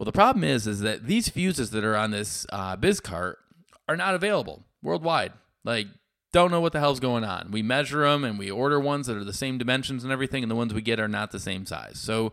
Well, 0.01 0.07
the 0.07 0.13
problem 0.13 0.45
is, 0.45 0.67
is 0.67 0.81
that 0.81 1.07
these 1.07 1.29
fuses 1.29 1.73
that 1.73 1.85
are 1.85 1.95
on 1.95 2.11
this 2.11 2.47
uh, 2.51 2.75
BizKart 2.75 3.35
are 3.87 3.99
not 3.99 4.15
available 4.15 4.65
worldwide. 4.83 5.35
Like 5.63 5.89
don't 6.33 6.51
know 6.51 6.63
what 6.63 6.73
the 6.73 6.81
hell's 6.81 7.01
going 7.01 7.23
on. 7.23 7.51
We 7.51 7.61
measure 7.61 8.09
them 8.09 8.25
and 8.25 8.39
we 8.39 8.51
order 8.51 8.81
ones 8.81 9.09
that 9.09 9.19
are 9.19 9.25
the 9.25 9.35
same 9.35 9.59
dimensions 9.59 10.03
and 10.03 10.11
everything, 10.11 10.43
and 10.43 10.51
the 10.51 10.57
ones 10.57 10.73
we 10.73 10.81
get 10.81 11.01
are 11.01 11.07
not 11.07 11.33
the 11.33 11.39
same 11.39 11.67
size. 11.67 11.99
So 11.99 12.33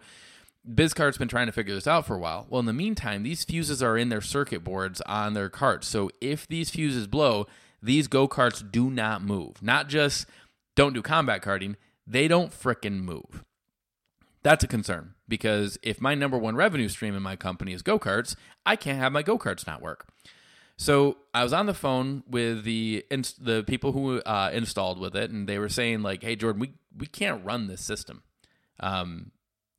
BizKart's 0.65 1.17
been 1.17 1.27
trying 1.27 1.47
to 1.47 1.51
figure 1.51 1.75
this 1.75 1.87
out 1.87 2.07
for 2.07 2.15
a 2.15 2.19
while. 2.19 2.47
Well, 2.49 2.61
in 2.61 2.67
the 2.67 2.71
meantime, 2.71 3.23
these 3.23 3.43
fuses 3.43 3.83
are 3.83 3.97
in 3.97 4.07
their 4.07 4.21
circuit 4.21 4.63
boards 4.63 5.01
on 5.01 5.33
their 5.33 5.49
carts. 5.49 5.89
So 5.89 6.09
if 6.21 6.47
these 6.47 6.69
fuses 6.69 7.05
blow, 7.05 7.47
these 7.83 8.07
go 8.07 8.29
karts 8.29 8.63
do 8.71 8.89
not 8.89 9.21
move. 9.21 9.61
Not 9.61 9.89
just 9.89 10.25
don't 10.77 10.93
do 10.93 11.01
combat 11.01 11.41
karting, 11.41 11.75
they 12.05 12.29
don't 12.29 12.53
fricking 12.53 13.03
move. 13.03 13.43
That's 14.47 14.63
a 14.63 14.67
concern 14.67 15.13
because 15.27 15.77
if 15.83 15.99
my 15.99 16.15
number 16.15 16.37
one 16.37 16.55
revenue 16.55 16.87
stream 16.87 17.13
in 17.17 17.21
my 17.21 17.35
company 17.35 17.73
is 17.73 17.81
go 17.81 17.99
karts, 17.99 18.33
I 18.65 18.77
can't 18.77 18.97
have 18.97 19.11
my 19.11 19.21
go 19.21 19.37
karts 19.37 19.67
not 19.67 19.81
work. 19.81 20.07
So 20.77 21.17
I 21.33 21.43
was 21.43 21.51
on 21.51 21.65
the 21.65 21.73
phone 21.73 22.23
with 22.25 22.63
the 22.63 23.03
the 23.09 23.65
people 23.67 23.91
who 23.91 24.21
uh, 24.21 24.51
installed 24.53 25.01
with 25.01 25.17
it, 25.17 25.31
and 25.31 25.49
they 25.49 25.59
were 25.59 25.67
saying 25.67 26.01
like, 26.01 26.23
"Hey, 26.23 26.37
Jordan, 26.37 26.61
we 26.61 26.75
we 26.97 27.07
can't 27.07 27.43
run 27.43 27.67
this 27.67 27.83
system. 27.83 28.23
Um, 28.79 29.31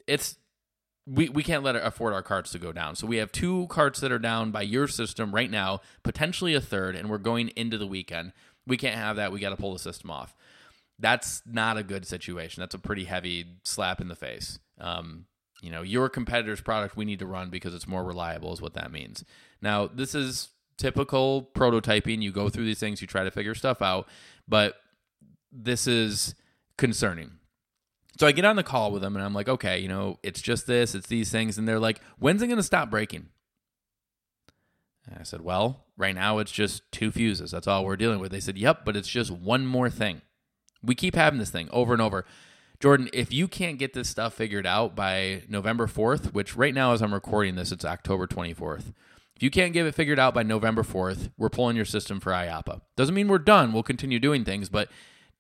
it's 0.07 0.37
we 1.07 1.31
we 1.31 1.43
can't 1.43 1.63
let 1.63 1.75
it 1.75 1.83
afford 1.83 2.13
our 2.13 2.23
carts 2.23 2.51
to 2.51 2.59
go 2.59 2.71
down. 2.71 2.95
So 2.95 3.07
we 3.07 3.17
have 3.17 3.33
two 3.33 3.69
carts 3.69 4.01
that 4.01 4.13
are 4.13 4.19
down 4.19 4.51
by 4.51 4.61
your 4.61 4.87
system 4.87 5.35
right 5.35 5.51
now, 5.51 5.81
potentially 6.03 6.55
a 6.55 6.61
third, 6.61 6.95
and 6.95 7.09
we're 7.09 7.17
going 7.17 7.49
into 7.57 7.79
the 7.79 7.87
weekend. 7.87 8.35
We 8.67 8.77
can't 8.77 8.97
have 8.97 9.17
that. 9.17 9.33
We 9.33 9.41
got 9.41 9.49
to 9.49 9.57
pull 9.57 9.73
the 9.73 9.79
system 9.79 10.11
off. 10.11 10.37
That's 10.99 11.43
not 11.47 11.77
a 11.77 11.83
good 11.83 12.07
situation. 12.07 12.61
That's 12.61 12.75
a 12.75 12.79
pretty 12.79 13.05
heavy 13.05 13.47
slap 13.65 14.01
in 14.01 14.09
the 14.09 14.17
face. 14.17 14.59
Um, 14.81 15.27
you 15.63 15.71
know, 15.71 15.83
your 15.83 16.09
competitor's 16.09 16.61
product 16.61 16.97
we 16.97 17.05
need 17.05 17.19
to 17.21 17.27
run 17.27 17.51
because 17.51 17.75
it's 17.75 17.89
more 17.89 18.05
reliable, 18.05 18.53
is 18.53 18.61
what 18.61 18.75
that 18.75 18.93
means. 18.93 19.25
Now, 19.61 19.87
this 19.87 20.15
is 20.15 20.51
typical 20.77 21.51
prototyping. 21.55 22.23
You 22.23 22.33
go 22.33 22.49
through 22.49 22.65
these 22.65 22.81
things, 22.81 23.01
you 23.01 23.07
try 23.07 23.25
to 23.25 23.31
figure 23.31 23.55
stuff 23.55 23.83
out, 23.83 24.09
but 24.47 24.77
this 25.53 25.87
is 25.87 26.35
concerning. 26.77 27.33
So 28.19 28.27
I 28.27 28.33
get 28.33 28.45
on 28.45 28.57
the 28.57 28.65
call 28.65 28.91
with 28.91 29.03
them 29.03 29.15
and 29.15 29.25
I'm 29.25 29.35
like, 29.35 29.49
okay, 29.49 29.79
you 29.79 29.89
know, 29.89 30.19
it's 30.23 30.43
just 30.43 30.67
this, 30.67 30.95
it's 30.95 31.07
these 31.07 31.31
things. 31.31 31.57
And 31.59 31.69
they're 31.69 31.79
like, 31.79 32.01
when's 32.19 32.43
it 32.43 32.49
going 32.49 32.57
to 32.57 32.65
stop 32.65 32.91
breaking? 32.91 33.29
And 35.07 35.19
I 35.21 35.23
said, 35.23 35.41
well, 35.41 35.85
right 35.97 36.15
now 36.15 36.39
it's 36.39 36.53
just 36.53 36.91
two 36.91 37.13
fuses. 37.13 37.53
That's 37.53 37.67
all 37.67 37.85
we're 37.85 37.97
dealing 37.97 38.19
with. 38.19 38.33
They 38.33 38.41
said, 38.41 38.59
yep, 38.59 38.85
but 38.85 38.97
it's 38.97 39.09
just 39.09 39.31
one 39.31 39.67
more 39.67 39.89
thing. 39.89 40.21
We 40.83 40.95
keep 40.95 41.15
having 41.15 41.39
this 41.39 41.51
thing 41.51 41.69
over 41.71 41.93
and 41.93 42.03
over. 42.03 42.25
Jordan, 42.81 43.11
if 43.13 43.33
you 43.33 43.49
can't 43.49 43.79
get 43.79 43.93
this 43.93 44.09
stuff 44.09 44.35
figured 44.35 44.67
out 44.67 44.95
by 44.95 45.43
November 45.49 45.87
4th, 45.87 46.33
which 46.33 46.57
right 46.57 46.75
now, 46.75 46.93
as 46.93 47.03
I'm 47.03 47.13
recording 47.13 47.57
this, 47.57 47.73
it's 47.73 47.85
October 47.85 48.27
24th. 48.29 48.93
If 49.35 49.43
you 49.43 49.51
can't 49.51 49.73
get 49.73 49.87
it 49.87 49.95
figured 49.95 50.19
out 50.19 50.35
by 50.35 50.45
November 50.45 50.83
4th, 50.83 51.31
we're 51.37 51.49
pulling 51.49 51.77
your 51.77 51.85
system 51.85 52.21
for 52.21 52.33
IAAPA. 52.33 52.81
Doesn't 52.97 53.15
mean 53.15 53.29
we're 53.29 53.39
done. 53.39 53.73
We'll 53.73 53.83
continue 53.83 54.21
doing 54.21 54.45
things, 54.45 54.69
but 54.69 54.89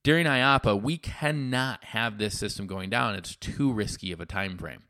during 0.02 0.26
IAAPA, 0.26 0.82
we 0.82 0.98
cannot 0.98 1.84
have 1.84 2.18
this 2.18 2.38
system 2.38 2.66
going 2.66 2.90
down. 2.90 3.14
It's 3.14 3.36
too 3.36 3.72
risky 3.72 4.10
of 4.12 4.20
a 4.20 4.26
time 4.26 4.56
frame. 4.56 4.82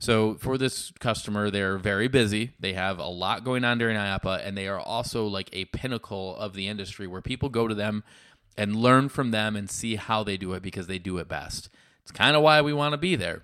So 0.00 0.36
for 0.36 0.56
this 0.56 0.92
customer, 0.98 1.50
they're 1.50 1.76
very 1.76 2.08
busy. 2.08 2.52
They 2.58 2.72
have 2.72 2.98
a 2.98 3.06
lot 3.06 3.44
going 3.44 3.64
on 3.64 3.78
during 3.78 3.96
IAAPA, 3.96 4.46
and 4.46 4.56
they 4.56 4.66
are 4.66 4.80
also 4.80 5.26
like 5.26 5.50
a 5.52 5.66
pinnacle 5.66 6.36
of 6.36 6.54
the 6.54 6.68
industry 6.68 7.06
where 7.06 7.20
people 7.20 7.50
go 7.50 7.68
to 7.68 7.74
them 7.74 8.02
and 8.56 8.76
learn 8.76 9.08
from 9.08 9.30
them 9.30 9.56
and 9.56 9.70
see 9.70 9.96
how 9.96 10.22
they 10.22 10.36
do 10.36 10.52
it 10.52 10.62
because 10.62 10.86
they 10.86 10.98
do 10.98 11.18
it 11.18 11.28
best. 11.28 11.68
It's 12.02 12.12
kind 12.12 12.36
of 12.36 12.42
why 12.42 12.60
we 12.60 12.72
want 12.72 12.92
to 12.92 12.98
be 12.98 13.16
there. 13.16 13.42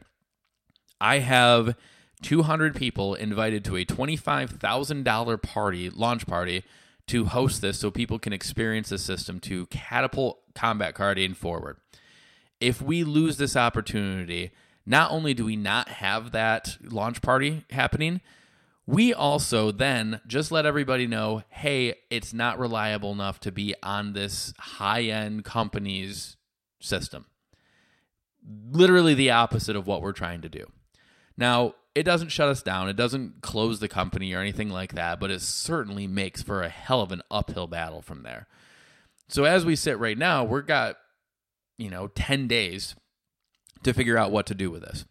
I 1.01 1.19
have 1.19 1.77
200 2.23 2.75
people 2.75 3.15
invited 3.15 3.65
to 3.67 3.77
a 3.77 3.85
$25,000 3.85 5.43
party, 5.43 5.91
launch 5.91 6.27
party, 6.27 6.65
to 7.07 7.27
host 7.27 7.61
this 7.61 7.79
so 7.79 7.91
people 7.91 8.19
can 8.19 8.33
experience 8.33 8.89
the 8.89 8.99
system 8.99 9.39
to 9.41 9.67
catapult 9.67 10.41
combat 10.55 10.95
karting 10.95 11.37
forward. 11.37 11.77
If 12.61 12.83
we 12.83 13.05
lose 13.05 13.37
this 13.37 13.57
opportunity, 13.57 14.51
not 14.85 15.11
only 15.11 15.35
do 15.35 15.45
we 15.45 15.57
not 15.57 15.89
have 15.89 16.33
that 16.33 16.77
launch 16.83 17.23
party 17.23 17.65
happening, 17.71 18.21
we 18.87 19.13
also 19.13 19.73
then 19.73 20.21
just 20.27 20.53
let 20.53 20.65
everybody 20.65 21.07
know 21.07 21.43
hey, 21.49 21.95
it's 22.11 22.33
not 22.33 22.59
reliable 22.59 23.13
enough 23.13 23.41
to 23.41 23.53
be 23.53 23.75
on 23.83 24.13
this 24.13 24.55
high 24.59 25.03
end 25.03 25.45
company's 25.45 26.37
system. 26.81 27.27
Literally 28.71 29.15
the 29.15 29.31
opposite 29.31 29.75
of 29.75 29.87
what 29.87 30.03
we're 30.03 30.13
trying 30.13 30.41
to 30.43 30.49
do. 30.49 30.67
Now, 31.37 31.75
it 31.97 32.05
doesn't 32.05 32.29
shut 32.29 32.49
us 32.49 32.63
down. 32.63 32.89
It 32.89 32.97
doesn't 32.97 33.41
close 33.41 33.81
the 33.81 33.89
company 33.89 34.33
or 34.33 34.41
anything 34.41 34.69
like 34.69 34.95
that, 34.95 35.19
but 35.19 35.31
it 35.31 35.41
certainly 35.41 36.07
makes 36.07 36.43
for 36.43 36.63
a 36.63 36.69
hell 36.69 37.01
of 37.01 37.11
an 37.11 37.23
uphill 37.31 37.67
battle 37.67 38.03
from 38.03 38.23
there. 38.23 38.47
So 39.29 39.45
as 39.45 39.65
we 39.65 39.77
sit 39.77 39.99
right 39.99 40.17
now, 40.17 40.45
we've 40.45 40.67
got, 40.67 40.97
you 41.79 41.91
know, 41.91 42.09
10 42.09 42.47
days 42.47 42.95
to 43.83 43.93
figure 43.95 44.17
out 44.17 44.31
what 44.31 44.47
to 44.47 44.55
do 44.55 44.71
with 44.71 44.83
this. 44.83 45.05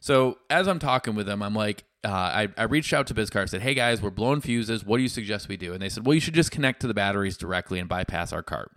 So 0.00 0.38
as 0.48 0.66
I'm 0.66 0.78
talking 0.78 1.14
with 1.14 1.26
them, 1.26 1.42
I'm 1.42 1.54
like, 1.54 1.84
uh, 2.04 2.08
I, 2.08 2.48
I 2.56 2.64
reached 2.64 2.92
out 2.92 3.06
to 3.08 3.14
BizKart, 3.14 3.50
said, 3.50 3.60
hey 3.62 3.74
guys, 3.74 4.00
we're 4.00 4.10
blowing 4.10 4.40
fuses. 4.40 4.84
What 4.84 4.96
do 4.96 5.02
you 5.02 5.08
suggest 5.08 5.48
we 5.48 5.56
do? 5.56 5.72
And 5.72 5.82
they 5.82 5.88
said, 5.88 6.06
well, 6.06 6.14
you 6.14 6.20
should 6.20 6.34
just 6.34 6.50
connect 6.50 6.80
to 6.80 6.86
the 6.86 6.94
batteries 6.94 7.36
directly 7.36 7.78
and 7.78 7.88
bypass 7.88 8.32
our 8.32 8.42
cart, 8.42 8.72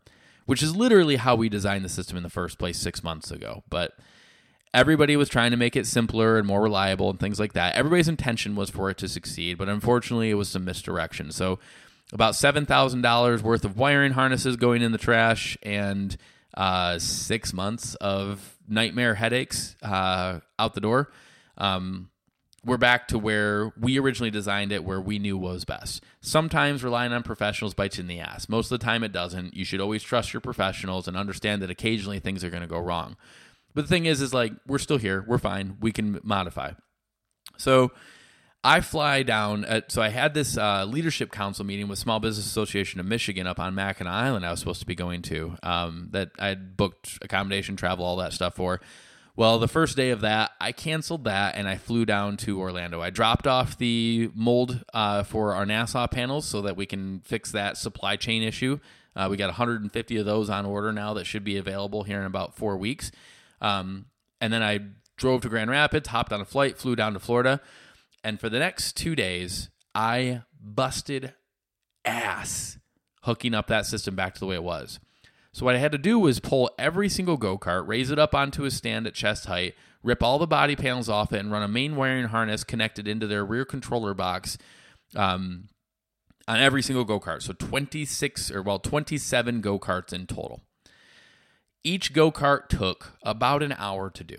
which 0.45 0.61
is 0.61 0.75
literally 0.75 1.15
how 1.15 1.35
we 1.35 1.47
designed 1.47 1.85
the 1.85 1.89
system 1.89 2.17
in 2.17 2.23
the 2.23 2.29
first 2.29 2.59
place 2.59 2.77
six 2.77 3.03
months 3.03 3.31
ago. 3.31 3.63
But 3.69 3.97
everybody 4.73 5.15
was 5.15 5.29
trying 5.29 5.51
to 5.51 5.57
make 5.57 5.75
it 5.75 5.87
simpler 5.87 6.37
and 6.37 6.45
more 6.45 6.61
reliable 6.61 7.09
and 7.09 7.19
things 7.19 7.39
like 7.39 7.53
that. 7.53 7.75
Everybody's 7.75 8.09
intention 8.09 8.55
was 8.55 8.69
for 8.69 8.89
it 8.89 8.97
to 8.97 9.07
succeed, 9.07 9.57
but 9.57 9.69
unfortunately, 9.69 10.29
it 10.29 10.35
was 10.35 10.49
some 10.49 10.65
misdirection. 10.65 11.31
So, 11.31 11.59
about 12.11 12.35
seven 12.35 12.65
thousand 12.65 13.01
dollars 13.01 13.41
worth 13.41 13.65
of 13.65 13.77
wiring 13.77 14.11
harnesses 14.11 14.55
going 14.55 14.81
in 14.81 14.91
the 14.91 14.97
trash, 14.97 15.57
and 15.63 16.15
uh, 16.55 16.99
six 16.99 17.53
months 17.53 17.95
of 17.95 18.57
nightmare 18.67 19.15
headaches 19.15 19.75
uh, 19.81 20.39
out 20.59 20.73
the 20.73 20.81
door. 20.81 21.11
Um, 21.57 22.09
we're 22.65 22.77
back 22.77 23.07
to 23.09 23.19
where 23.19 23.71
we 23.77 23.99
originally 23.99 24.31
designed 24.31 24.71
it, 24.71 24.83
where 24.83 25.01
we 25.01 25.19
knew 25.19 25.37
was 25.37 25.65
best. 25.65 26.03
Sometimes 26.21 26.83
relying 26.83 27.11
on 27.11 27.23
professionals 27.23 27.73
bites 27.73 27.99
in 27.99 28.07
the 28.07 28.19
ass. 28.19 28.47
Most 28.47 28.71
of 28.71 28.79
the 28.79 28.85
time, 28.85 29.03
it 29.03 29.11
doesn't. 29.11 29.53
You 29.53 29.65
should 29.65 29.81
always 29.81 30.01
trust 30.01 30.33
your 30.33 30.41
professionals 30.41 31.07
and 31.07 31.17
understand 31.17 31.61
that 31.61 31.69
occasionally 31.69 32.19
things 32.19 32.43
are 32.43 32.49
going 32.49 32.61
to 32.61 32.67
go 32.67 32.79
wrong. 32.79 33.17
But 33.73 33.83
the 33.83 33.87
thing 33.89 34.05
is, 34.05 34.21
is 34.21 34.33
like 34.33 34.53
we're 34.67 34.77
still 34.77 34.97
here. 34.97 35.25
We're 35.27 35.39
fine. 35.39 35.77
We 35.81 35.91
can 35.91 36.19
modify. 36.23 36.71
So 37.57 37.91
I 38.63 38.79
fly 38.79 39.23
down. 39.23 39.65
At, 39.65 39.91
so 39.91 40.01
I 40.01 40.09
had 40.09 40.33
this 40.33 40.57
uh, 40.57 40.85
leadership 40.85 41.31
council 41.31 41.65
meeting 41.65 41.89
with 41.89 41.99
Small 41.99 42.19
Business 42.19 42.45
Association 42.45 42.99
of 42.99 43.05
Michigan 43.05 43.45
up 43.45 43.59
on 43.59 43.75
Mackinac 43.75 44.13
Island. 44.13 44.45
I 44.45 44.51
was 44.51 44.59
supposed 44.59 44.79
to 44.79 44.85
be 44.85 44.95
going 44.95 45.21
to 45.23 45.57
um, 45.63 46.09
that 46.11 46.31
I 46.39 46.47
had 46.47 46.77
booked 46.77 47.19
accommodation, 47.21 47.75
travel, 47.75 48.05
all 48.05 48.17
that 48.17 48.31
stuff 48.31 48.55
for. 48.55 48.79
Well, 49.35 49.57
the 49.57 49.67
first 49.67 49.97
day 49.97 50.11
of 50.11 50.21
that, 50.21 50.51
I 50.61 50.71
canceled 50.71 51.23
that 51.23 51.55
and 51.55 51.67
I 51.67 51.77
flew 51.77 52.05
down 52.05 52.37
to 52.37 52.59
Orlando. 52.59 53.01
I 53.01 53.09
dropped 53.09 53.47
off 53.47 53.77
the 53.77 54.29
mold 54.35 54.83
uh, 54.93 55.23
for 55.23 55.55
our 55.55 55.65
Nassau 55.65 56.05
panels 56.05 56.45
so 56.45 56.61
that 56.61 56.77
we 56.77 56.85
can 56.85 57.21
fix 57.21 57.51
that 57.51 57.77
supply 57.77 58.15
chain 58.15 58.43
issue. 58.43 58.79
Uh, 59.15 59.27
we 59.31 59.37
got 59.37 59.47
150 59.47 60.17
of 60.17 60.25
those 60.25 60.51
on 60.51 60.67
order 60.67 60.91
now 60.91 61.15
that 61.15 61.25
should 61.25 61.43
be 61.43 61.57
available 61.57 62.03
here 62.03 62.19
in 62.19 62.25
about 62.25 62.55
four 62.55 62.77
weeks. 62.77 63.11
Um, 63.59 64.05
and 64.39 64.53
then 64.53 64.61
I 64.61 64.81
drove 65.17 65.41
to 65.41 65.49
Grand 65.49 65.71
Rapids, 65.71 66.09
hopped 66.09 66.31
on 66.31 66.41
a 66.41 66.45
flight, 66.45 66.77
flew 66.77 66.95
down 66.95 67.13
to 67.13 67.19
Florida. 67.19 67.59
And 68.23 68.39
for 68.39 68.49
the 68.49 68.59
next 68.59 68.95
two 68.95 69.15
days, 69.15 69.69
I 69.95 70.43
busted 70.61 71.33
ass 72.05 72.77
hooking 73.23 73.55
up 73.55 73.67
that 73.67 73.87
system 73.87 74.15
back 74.15 74.35
to 74.35 74.39
the 74.39 74.45
way 74.45 74.55
it 74.55 74.63
was. 74.63 74.99
So 75.53 75.65
what 75.65 75.75
I 75.75 75.79
had 75.79 75.91
to 75.91 75.99
do 75.99 76.17
was 76.17 76.39
pull 76.39 76.71
every 76.79 77.07
single 77.07 77.37
go-kart, 77.37 77.87
raise 77.87 78.09
it 78.09 78.17
up 78.17 78.33
onto 78.33 78.65
a 78.65 78.71
stand 78.71 79.05
at 79.05 79.13
chest 79.13 79.45
height, 79.45 79.75
rip 80.01 80.23
all 80.23 80.39
the 80.39 80.47
body 80.47 80.75
panels 80.75 81.07
off 81.07 81.31
it, 81.31 81.39
and 81.39 81.51
run 81.51 81.61
a 81.61 81.67
main 81.67 81.95
wiring 81.95 82.25
harness 82.25 82.63
connected 82.63 83.07
into 83.07 83.27
their 83.27 83.45
rear 83.45 83.63
controller 83.63 84.15
box 84.15 84.57
um, 85.15 85.69
on 86.47 86.59
every 86.59 86.81
single 86.81 87.05
go-kart. 87.05 87.43
So 87.43 87.53
26 87.53 88.49
or 88.49 88.63
well 88.63 88.79
27 88.79 89.61
go-karts 89.61 90.11
in 90.11 90.25
total. 90.25 90.61
Each 91.83 92.13
go 92.13 92.31
kart 92.31 92.67
took 92.67 93.13
about 93.23 93.61
an 93.61 93.75
hour 93.77 94.09
to 94.09 94.23
do. 94.23 94.37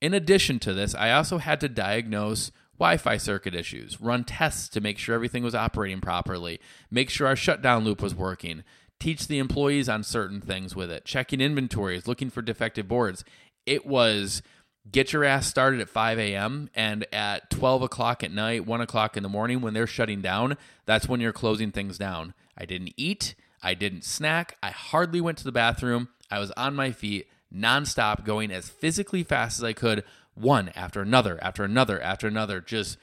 In 0.00 0.14
addition 0.14 0.58
to 0.60 0.72
this, 0.72 0.94
I 0.94 1.10
also 1.10 1.38
had 1.38 1.60
to 1.60 1.68
diagnose 1.68 2.52
Wi 2.78 2.96
Fi 2.96 3.16
circuit 3.16 3.54
issues, 3.54 4.00
run 4.00 4.24
tests 4.24 4.68
to 4.70 4.80
make 4.80 4.96
sure 4.96 5.14
everything 5.14 5.42
was 5.42 5.56
operating 5.56 6.00
properly, 6.00 6.60
make 6.90 7.10
sure 7.10 7.26
our 7.26 7.36
shutdown 7.36 7.84
loop 7.84 8.00
was 8.00 8.14
working, 8.14 8.62
teach 9.00 9.28
the 9.28 9.38
employees 9.38 9.88
on 9.88 10.02
certain 10.02 10.40
things 10.40 10.74
with 10.74 10.90
it, 10.90 11.04
checking 11.04 11.40
inventories, 11.40 12.06
looking 12.06 12.30
for 12.30 12.42
defective 12.42 12.88
boards. 12.88 13.24
It 13.66 13.86
was 13.86 14.42
get 14.90 15.12
your 15.12 15.24
ass 15.24 15.46
started 15.46 15.80
at 15.80 15.88
5 15.88 16.18
a.m. 16.18 16.70
and 16.74 17.06
at 17.12 17.50
12 17.50 17.82
o'clock 17.82 18.24
at 18.24 18.32
night, 18.32 18.66
1 18.66 18.80
o'clock 18.80 19.16
in 19.16 19.22
the 19.22 19.28
morning 19.28 19.60
when 19.60 19.74
they're 19.74 19.86
shutting 19.86 20.20
down, 20.20 20.56
that's 20.86 21.08
when 21.08 21.20
you're 21.20 21.32
closing 21.32 21.70
things 21.70 21.98
down. 21.98 22.34
I 22.56 22.64
didn't 22.64 22.94
eat, 22.96 23.34
I 23.62 23.74
didn't 23.74 24.04
snack, 24.04 24.56
I 24.62 24.70
hardly 24.70 25.20
went 25.20 25.38
to 25.38 25.44
the 25.44 25.52
bathroom. 25.52 26.08
I 26.30 26.38
was 26.38 26.50
on 26.52 26.74
my 26.74 26.92
feet 26.92 27.28
nonstop, 27.54 28.24
going 28.24 28.50
as 28.50 28.68
physically 28.68 29.22
fast 29.22 29.58
as 29.58 29.64
I 29.64 29.72
could, 29.72 30.04
one 30.34 30.70
after 30.74 31.00
another, 31.00 31.38
after 31.42 31.64
another, 31.64 32.00
after 32.00 32.26
another, 32.26 32.60
just 32.60 32.98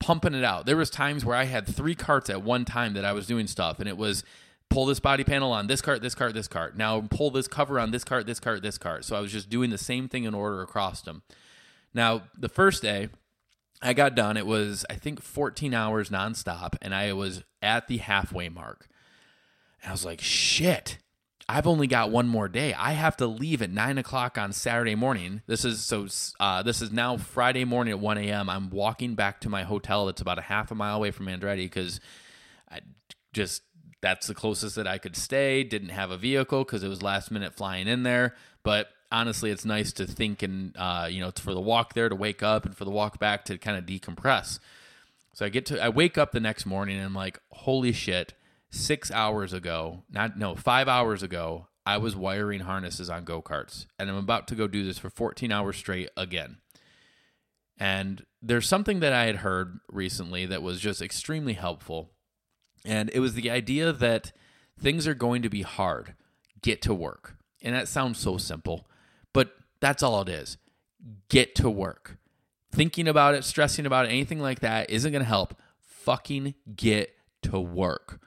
pumping 0.00 0.34
it 0.34 0.44
out. 0.44 0.66
There 0.66 0.76
was 0.76 0.90
times 0.90 1.24
where 1.24 1.36
I 1.36 1.44
had 1.44 1.66
three 1.66 1.94
carts 1.94 2.30
at 2.30 2.42
one 2.42 2.64
time 2.64 2.94
that 2.94 3.04
I 3.04 3.12
was 3.12 3.26
doing 3.26 3.46
stuff, 3.46 3.80
and 3.80 3.88
it 3.88 3.96
was 3.96 4.24
pull 4.70 4.86
this 4.86 5.00
body 5.00 5.24
panel 5.24 5.52
on 5.52 5.66
this 5.66 5.80
cart, 5.80 6.02
this 6.02 6.14
cart, 6.14 6.34
this 6.34 6.48
cart. 6.48 6.76
Now 6.76 7.02
pull 7.02 7.30
this 7.30 7.48
cover 7.48 7.78
on 7.78 7.90
this 7.90 8.04
cart, 8.04 8.26
this 8.26 8.40
cart, 8.40 8.62
this 8.62 8.78
cart. 8.78 9.04
So 9.04 9.16
I 9.16 9.20
was 9.20 9.32
just 9.32 9.48
doing 9.48 9.70
the 9.70 9.78
same 9.78 10.08
thing 10.08 10.24
in 10.24 10.34
order 10.34 10.62
across 10.62 11.02
them. 11.02 11.22
Now, 11.94 12.24
the 12.36 12.48
first 12.48 12.82
day 12.82 13.08
I 13.80 13.92
got 13.92 14.14
done, 14.14 14.36
it 14.36 14.46
was, 14.46 14.84
I 14.90 14.94
think, 14.94 15.22
14 15.22 15.72
hours 15.72 16.10
nonstop, 16.10 16.74
and 16.82 16.94
I 16.94 17.12
was 17.12 17.44
at 17.62 17.86
the 17.86 17.98
halfway 17.98 18.48
mark. 18.48 18.88
And 19.82 19.90
I 19.90 19.92
was 19.92 20.04
like, 20.04 20.20
shit. 20.20 20.98
I've 21.46 21.66
only 21.66 21.86
got 21.86 22.10
one 22.10 22.26
more 22.26 22.48
day. 22.48 22.72
I 22.72 22.92
have 22.92 23.18
to 23.18 23.26
leave 23.26 23.60
at 23.60 23.70
nine 23.70 23.98
o'clock 23.98 24.38
on 24.38 24.54
Saturday 24.54 24.94
morning. 24.94 25.42
This 25.46 25.62
is 25.62 25.82
so. 25.84 26.06
Uh, 26.40 26.62
this 26.62 26.80
is 26.80 26.90
now 26.90 27.18
Friday 27.18 27.66
morning 27.66 27.92
at 27.92 28.00
one 28.00 28.16
a.m. 28.16 28.48
I'm 28.48 28.70
walking 28.70 29.14
back 29.14 29.42
to 29.42 29.50
my 29.50 29.62
hotel. 29.62 30.06
That's 30.06 30.22
about 30.22 30.38
a 30.38 30.42
half 30.42 30.70
a 30.70 30.74
mile 30.74 30.96
away 30.96 31.10
from 31.10 31.26
Andretti 31.26 31.66
because 31.66 32.00
I 32.70 32.80
just 33.34 33.60
that's 34.04 34.26
the 34.26 34.34
closest 34.34 34.76
that 34.76 34.86
I 34.86 34.98
could 34.98 35.16
stay. 35.16 35.64
Didn't 35.64 35.88
have 35.88 36.10
a 36.10 36.18
vehicle 36.18 36.62
because 36.62 36.82
it 36.82 36.88
was 36.88 37.02
last 37.02 37.30
minute 37.30 37.54
flying 37.54 37.88
in 37.88 38.02
there. 38.02 38.34
But 38.62 38.88
honestly, 39.10 39.50
it's 39.50 39.64
nice 39.64 39.94
to 39.94 40.06
think 40.06 40.42
and 40.42 40.76
uh, 40.76 41.08
you 41.10 41.20
know 41.20 41.30
for 41.30 41.54
the 41.54 41.60
walk 41.60 41.94
there 41.94 42.10
to 42.10 42.14
wake 42.14 42.42
up 42.42 42.66
and 42.66 42.76
for 42.76 42.84
the 42.84 42.90
walk 42.90 43.18
back 43.18 43.46
to 43.46 43.56
kind 43.56 43.78
of 43.78 43.86
decompress. 43.86 44.58
So 45.32 45.46
I 45.46 45.48
get 45.48 45.64
to 45.66 45.82
I 45.82 45.88
wake 45.88 46.18
up 46.18 46.32
the 46.32 46.40
next 46.40 46.66
morning 46.66 46.96
and 46.96 47.06
I'm 47.06 47.14
like, 47.14 47.40
holy 47.50 47.92
shit! 47.92 48.34
Six 48.70 49.10
hours 49.10 49.54
ago, 49.54 50.02
not 50.10 50.36
no 50.36 50.54
five 50.54 50.86
hours 50.86 51.22
ago, 51.22 51.68
I 51.86 51.96
was 51.96 52.14
wiring 52.14 52.60
harnesses 52.60 53.08
on 53.08 53.24
go 53.24 53.40
karts, 53.40 53.86
and 53.98 54.10
I'm 54.10 54.16
about 54.16 54.48
to 54.48 54.54
go 54.54 54.68
do 54.68 54.84
this 54.84 54.98
for 54.98 55.08
14 55.08 55.50
hours 55.50 55.78
straight 55.78 56.10
again. 56.14 56.58
And 57.78 58.26
there's 58.42 58.68
something 58.68 59.00
that 59.00 59.14
I 59.14 59.24
had 59.24 59.36
heard 59.36 59.78
recently 59.88 60.44
that 60.44 60.62
was 60.62 60.78
just 60.78 61.00
extremely 61.00 61.54
helpful 61.54 62.10
and 62.84 63.10
it 63.12 63.20
was 63.20 63.34
the 63.34 63.50
idea 63.50 63.92
that 63.92 64.32
things 64.78 65.06
are 65.06 65.14
going 65.14 65.42
to 65.42 65.48
be 65.48 65.62
hard. 65.62 66.14
Get 66.62 66.82
to 66.82 66.94
work. 66.94 67.36
And 67.62 67.74
that 67.74 67.88
sounds 67.88 68.18
so 68.18 68.36
simple, 68.36 68.86
but 69.32 69.54
that's 69.80 70.02
all 70.02 70.20
it 70.22 70.28
is. 70.28 70.58
Get 71.28 71.54
to 71.56 71.70
work. 71.70 72.18
Thinking 72.72 73.08
about 73.08 73.34
it, 73.34 73.44
stressing 73.44 73.86
about 73.86 74.06
it, 74.06 74.10
anything 74.10 74.40
like 74.40 74.60
that 74.60 74.90
isn't 74.90 75.12
going 75.12 75.22
to 75.22 75.28
help. 75.28 75.54
Fucking 75.80 76.54
get 76.76 77.14
to 77.42 77.60
work. 77.60 78.20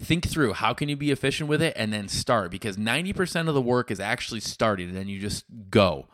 Think 0.00 0.28
through 0.28 0.54
how 0.54 0.74
can 0.74 0.88
you 0.88 0.96
be 0.96 1.12
efficient 1.12 1.48
with 1.48 1.62
it 1.62 1.74
and 1.76 1.92
then 1.92 2.08
start 2.08 2.50
because 2.50 2.76
90% 2.76 3.48
of 3.48 3.54
the 3.54 3.62
work 3.62 3.90
is 3.90 4.00
actually 4.00 4.40
starting 4.40 4.88
and 4.88 4.96
then 4.96 5.08
you 5.08 5.20
just 5.20 5.44
go. 5.70 6.08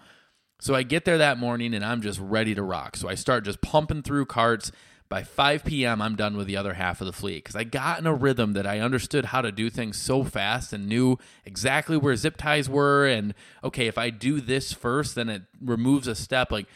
So 0.60 0.74
I 0.74 0.82
get 0.82 1.04
there 1.04 1.18
that 1.18 1.38
morning 1.38 1.72
and 1.72 1.84
I'm 1.84 2.02
just 2.02 2.18
ready 2.20 2.54
to 2.54 2.62
rock. 2.62 2.96
So 2.96 3.08
I 3.08 3.14
start 3.14 3.44
just 3.44 3.62
pumping 3.62 4.02
through 4.02 4.26
carts. 4.26 4.72
By 5.08 5.22
5 5.22 5.64
p.m., 5.64 6.02
I'm 6.02 6.16
done 6.16 6.36
with 6.36 6.46
the 6.46 6.58
other 6.58 6.74
half 6.74 7.00
of 7.00 7.06
the 7.06 7.14
fleet 7.14 7.44
because 7.44 7.56
I 7.56 7.64
got 7.64 7.98
in 7.98 8.06
a 8.06 8.14
rhythm 8.14 8.52
that 8.52 8.66
I 8.66 8.80
understood 8.80 9.26
how 9.26 9.40
to 9.40 9.50
do 9.50 9.70
things 9.70 9.96
so 9.96 10.22
fast 10.22 10.74
and 10.74 10.86
knew 10.86 11.18
exactly 11.46 11.96
where 11.96 12.14
zip 12.14 12.36
ties 12.36 12.68
were. 12.68 13.06
And 13.06 13.34
okay, 13.64 13.86
if 13.86 13.96
I 13.96 14.10
do 14.10 14.40
this 14.40 14.72
first, 14.74 15.14
then 15.14 15.30
it 15.30 15.42
removes 15.62 16.08
a 16.08 16.14
step. 16.14 16.52
Like 16.52 16.66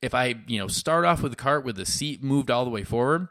if 0.00 0.14
I, 0.14 0.36
you 0.46 0.58
know, 0.58 0.68
start 0.68 1.04
off 1.04 1.22
with 1.22 1.32
the 1.32 1.36
cart 1.36 1.64
with 1.64 1.76
the 1.76 1.84
seat 1.84 2.22
moved 2.22 2.50
all 2.50 2.64
the 2.64 2.70
way 2.70 2.82
forward 2.82 3.28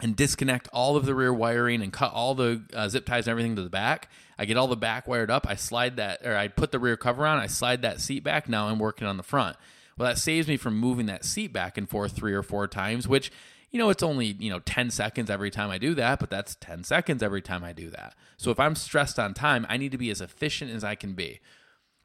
and 0.00 0.14
disconnect 0.14 0.68
all 0.72 0.96
of 0.96 1.06
the 1.06 1.14
rear 1.14 1.32
wiring 1.32 1.82
and 1.82 1.92
cut 1.92 2.12
all 2.12 2.34
the 2.34 2.62
uh, 2.74 2.88
zip 2.88 3.06
ties 3.06 3.26
and 3.26 3.30
everything 3.30 3.56
to 3.56 3.62
the 3.62 3.70
back. 3.70 4.10
I 4.38 4.44
get 4.44 4.56
all 4.56 4.68
the 4.68 4.76
back 4.76 5.08
wired 5.08 5.30
up. 5.30 5.46
I 5.48 5.56
slide 5.56 5.96
that, 5.96 6.24
or 6.24 6.36
I 6.36 6.48
put 6.48 6.72
the 6.72 6.78
rear 6.78 6.96
cover 6.96 7.26
on. 7.26 7.38
I 7.38 7.46
slide 7.46 7.82
that 7.82 8.00
seat 8.00 8.22
back. 8.22 8.48
Now 8.48 8.68
I'm 8.68 8.78
working 8.78 9.08
on 9.08 9.16
the 9.16 9.22
front. 9.22 9.56
Well, 9.96 10.08
that 10.08 10.18
saves 10.18 10.46
me 10.46 10.56
from 10.56 10.78
moving 10.78 11.06
that 11.06 11.24
seat 11.24 11.52
back 11.52 11.76
and 11.76 11.88
forth 11.88 12.12
three 12.12 12.32
or 12.32 12.44
four 12.44 12.68
times, 12.68 13.08
which 13.08 13.32
you 13.70 13.78
know, 13.78 13.90
it's 13.90 14.02
only, 14.02 14.36
you 14.38 14.50
know, 14.50 14.60
10 14.60 14.90
seconds 14.90 15.28
every 15.28 15.50
time 15.50 15.70
I 15.70 15.78
do 15.78 15.94
that, 15.94 16.20
but 16.20 16.30
that's 16.30 16.56
10 16.56 16.84
seconds 16.84 17.22
every 17.22 17.42
time 17.42 17.62
I 17.62 17.72
do 17.72 17.90
that. 17.90 18.14
So 18.36 18.50
if 18.50 18.58
I'm 18.58 18.74
stressed 18.74 19.18
on 19.18 19.34
time, 19.34 19.66
I 19.68 19.76
need 19.76 19.92
to 19.92 19.98
be 19.98 20.10
as 20.10 20.20
efficient 20.20 20.70
as 20.70 20.84
I 20.84 20.94
can 20.94 21.12
be. 21.14 21.40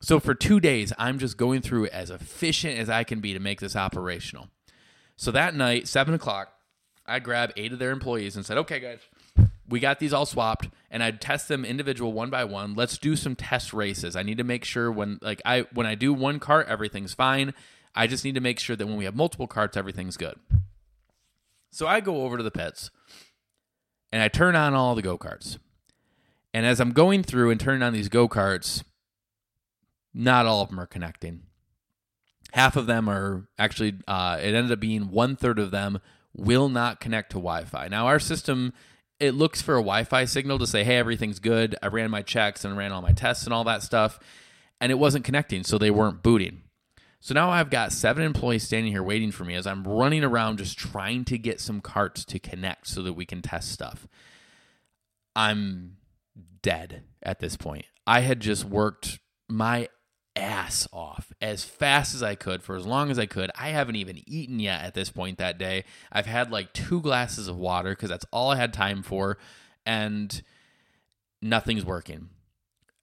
So 0.02 0.20
for 0.20 0.34
two 0.34 0.60
days, 0.60 0.92
I'm 0.98 1.20
just 1.20 1.38
going 1.38 1.62
through 1.62 1.88
as 1.88 2.10
efficient 2.10 2.78
as 2.78 2.90
I 2.90 3.06
can 3.06 3.22
be 3.22 3.34
to 3.34 3.40
make 3.40 3.62
this 3.62 3.76
operational. 3.76 4.50
So 5.16 5.32
that 5.32 5.56
night, 5.56 5.88
seven 5.88 6.14
o'clock, 6.14 6.54
I 7.06 7.20
grab 7.20 7.54
eight 7.56 7.72
of 7.72 7.80
their 7.80 7.92
employees 7.92 8.36
and 8.36 8.46
said, 8.46 8.58
okay, 8.58 8.80
guys, 8.80 9.00
we 9.70 9.80
got 9.80 10.00
these 10.00 10.12
all 10.12 10.26
swapped 10.26 10.70
and 10.92 11.02
I'd 11.02 11.22
test 11.22 11.48
them 11.48 11.64
individual 11.64 12.12
one 12.12 12.30
by 12.30 12.44
one. 12.44 12.76
Let's 12.76 12.98
do 12.98 13.16
some 13.16 13.36
test 13.36 13.74
races. 13.74 14.18
I 14.18 14.24
need 14.24 14.38
to 14.38 14.44
make 14.44 14.66
sure 14.66 14.92
when 14.92 15.20
like 15.22 15.42
I 15.46 15.62
when 15.74 15.88
I 15.88 15.96
do 15.96 16.14
one 16.14 16.40
cart, 16.40 16.68
everything's 16.68 17.14
fine. 17.14 17.54
I 17.96 18.08
just 18.08 18.26
need 18.26 18.36
to 18.36 18.42
make 18.42 18.60
sure 18.60 18.76
that 18.76 18.86
when 18.86 18.98
we 18.98 19.06
have 19.06 19.16
multiple 19.16 19.48
carts, 19.48 19.78
everything's 19.78 20.18
good. 20.18 20.36
So 21.74 21.88
I 21.88 22.02
go 22.02 22.24
over 22.24 22.38
to 22.38 22.44
the 22.44 22.52
pets 22.52 22.92
and 24.12 24.22
I 24.22 24.28
turn 24.28 24.56
on 24.56 24.76
all 24.76 24.94
the 24.94 25.02
go 25.02 25.18
karts. 25.18 25.58
And 26.54 26.68
as 26.68 26.80
I'm 26.80 26.92
going 26.92 27.24
through 27.24 27.50
and 27.50 27.60
turning 27.60 27.82
on 27.82 27.94
these 27.94 28.10
go 28.10 28.30
karts, 28.30 28.84
not 30.14 30.46
all 30.46 30.62
of 30.62 30.70
them 30.70 30.80
are 30.80 30.86
connecting. 30.86 31.42
Half 32.52 32.76
of 32.76 32.86
them 32.86 33.10
are 33.10 33.48
actually, 33.58 33.96
uh, 34.08 34.38
it 34.40 34.54
ended 34.54 34.72
up 34.72 34.80
being 34.80 35.10
one 35.10 35.36
third 35.36 35.58
of 35.58 35.72
them 35.72 36.00
will 36.36 36.70
not 36.70 37.00
connect 37.00 37.32
to 37.32 37.38
Wi 37.38 37.64
Fi. 37.66 37.88
Now, 37.88 38.06
our 38.06 38.20
system, 38.20 38.74
it 39.20 39.34
looks 39.34 39.64
for 39.64 39.74
a 39.74 39.82
Wi 39.82 40.04
Fi 40.04 40.26
signal 40.26 40.60
to 40.60 40.68
say, 40.68 40.84
hey, 40.84 40.98
everything's 40.98 41.40
good. 41.40 41.76
I 41.82 41.88
ran 41.88 42.12
my 42.12 42.22
checks 42.22 42.64
and 42.64 42.78
ran 42.78 42.92
all 42.92 43.02
my 43.02 43.14
tests 43.14 43.46
and 43.46 43.54
all 43.54 43.64
that 43.64 43.82
stuff. 43.82 44.20
And 44.80 44.92
it 44.92 45.00
wasn't 45.00 45.26
connecting, 45.26 45.64
so 45.64 45.80
they 45.80 45.92
weren't 45.92 46.22
booting. 46.22 46.63
So 47.24 47.34
now 47.34 47.50
I've 47.52 47.70
got 47.70 47.94
seven 47.94 48.22
employees 48.22 48.64
standing 48.64 48.92
here 48.92 49.02
waiting 49.02 49.32
for 49.32 49.46
me 49.46 49.56
as 49.56 49.66
I'm 49.66 49.86
running 49.86 50.26
around 50.26 50.58
just 50.58 50.78
trying 50.78 51.24
to 51.24 51.38
get 51.38 51.62
some 51.62 51.80
carts 51.80 52.26
to 52.26 52.38
connect 52.38 52.86
so 52.88 53.02
that 53.02 53.14
we 53.14 53.26
can 53.26 53.42
test 53.42 53.72
stuff. 53.72 54.10
I'm 55.34 55.96
dead 56.62 57.04
at 57.22 57.40
this 57.40 57.56
point. 57.56 57.86
I 58.06 58.20
had 58.20 58.42
just 58.42 58.66
worked 58.66 59.20
my 59.48 59.88
ass 60.36 60.86
off 60.92 61.32
as 61.40 61.64
fast 61.64 62.14
as 62.14 62.22
I 62.22 62.36
could 62.36 62.62
for 62.62 62.76
as 62.76 62.86
long 62.86 63.10
as 63.10 63.18
I 63.18 63.26
could. 63.26 63.52
I 63.58 63.70
haven't 63.70 63.96
even 63.96 64.20
eaten 64.28 64.60
yet 64.60 64.82
at 64.82 64.94
this 64.94 65.10
point 65.10 65.38
that 65.38 65.58
day. 65.58 65.86
I've 66.12 66.26
had 66.26 66.52
like 66.52 66.74
two 66.74 67.00
glasses 67.00 67.48
of 67.48 67.56
water 67.56 67.92
because 67.92 68.10
that's 68.10 68.26
all 68.34 68.52
I 68.52 68.58
had 68.58 68.74
time 68.74 69.02
for, 69.02 69.38
and 69.86 70.42
nothing's 71.42 71.86
working 71.86 72.28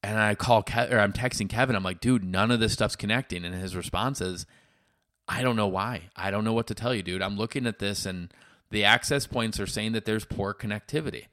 and 0.02 0.18
I 0.18 0.34
call 0.34 0.62
Ke- 0.62 0.90
or 0.90 0.98
I'm 0.98 1.12
texting 1.12 1.48
Kevin. 1.48 1.76
I'm 1.76 1.82
like, 1.82 2.00
dude, 2.00 2.24
none 2.24 2.50
of 2.50 2.60
this 2.60 2.72
stuff's 2.72 2.96
connecting. 2.96 3.44
And 3.44 3.54
his 3.54 3.76
response 3.76 4.20
is, 4.20 4.46
I 5.28 5.42
don't 5.42 5.56
know 5.56 5.68
why. 5.68 6.10
I 6.16 6.30
don't 6.30 6.44
know 6.44 6.52
what 6.52 6.66
to 6.68 6.74
tell 6.74 6.94
you, 6.94 7.02
dude. 7.02 7.22
I'm 7.22 7.36
looking 7.36 7.66
at 7.66 7.78
this 7.78 8.06
and 8.06 8.32
the 8.70 8.84
access 8.84 9.26
points 9.26 9.60
are 9.60 9.66
saying 9.66 9.92
that 9.92 10.04
there's 10.04 10.24
poor 10.24 10.54
connectivity. 10.54 11.26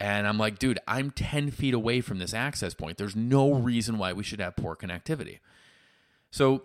And 0.00 0.26
I'm 0.26 0.38
like, 0.38 0.58
dude, 0.58 0.78
I'm 0.86 1.10
10 1.10 1.50
feet 1.50 1.72
away 1.72 2.00
from 2.00 2.18
this 2.18 2.34
access 2.34 2.74
point. 2.74 2.98
There's 2.98 3.16
no 3.16 3.54
reason 3.54 3.96
why 3.96 4.12
we 4.12 4.22
should 4.22 4.40
have 4.40 4.56
poor 4.56 4.76
connectivity. 4.76 5.38
So 6.30 6.64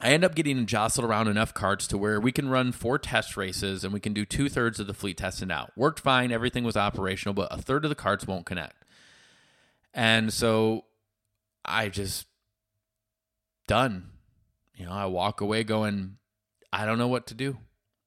I 0.00 0.12
end 0.12 0.24
up 0.24 0.34
getting 0.34 0.66
jostled 0.66 1.06
around 1.06 1.28
enough 1.28 1.54
carts 1.54 1.86
to 1.88 1.98
where 1.98 2.18
we 2.18 2.32
can 2.32 2.48
run 2.48 2.72
four 2.72 2.98
test 2.98 3.36
races 3.36 3.84
and 3.84 3.92
we 3.92 4.00
can 4.00 4.12
do 4.12 4.24
two 4.24 4.48
thirds 4.48 4.80
of 4.80 4.86
the 4.86 4.94
fleet 4.94 5.18
testing 5.18 5.52
out. 5.52 5.72
Worked 5.76 6.00
fine, 6.00 6.32
everything 6.32 6.64
was 6.64 6.76
operational, 6.76 7.34
but 7.34 7.48
a 7.52 7.62
third 7.62 7.84
of 7.84 7.90
the 7.90 7.94
carts 7.94 8.26
won't 8.26 8.46
connect. 8.46 8.83
And 9.94 10.32
so 10.32 10.84
I 11.64 11.88
just 11.88 12.26
done. 13.68 14.10
You 14.74 14.86
know, 14.86 14.92
I 14.92 15.06
walk 15.06 15.40
away 15.40 15.62
going, 15.62 16.16
I 16.72 16.84
don't 16.84 16.98
know 16.98 17.08
what 17.08 17.28
to 17.28 17.34
do. 17.34 17.58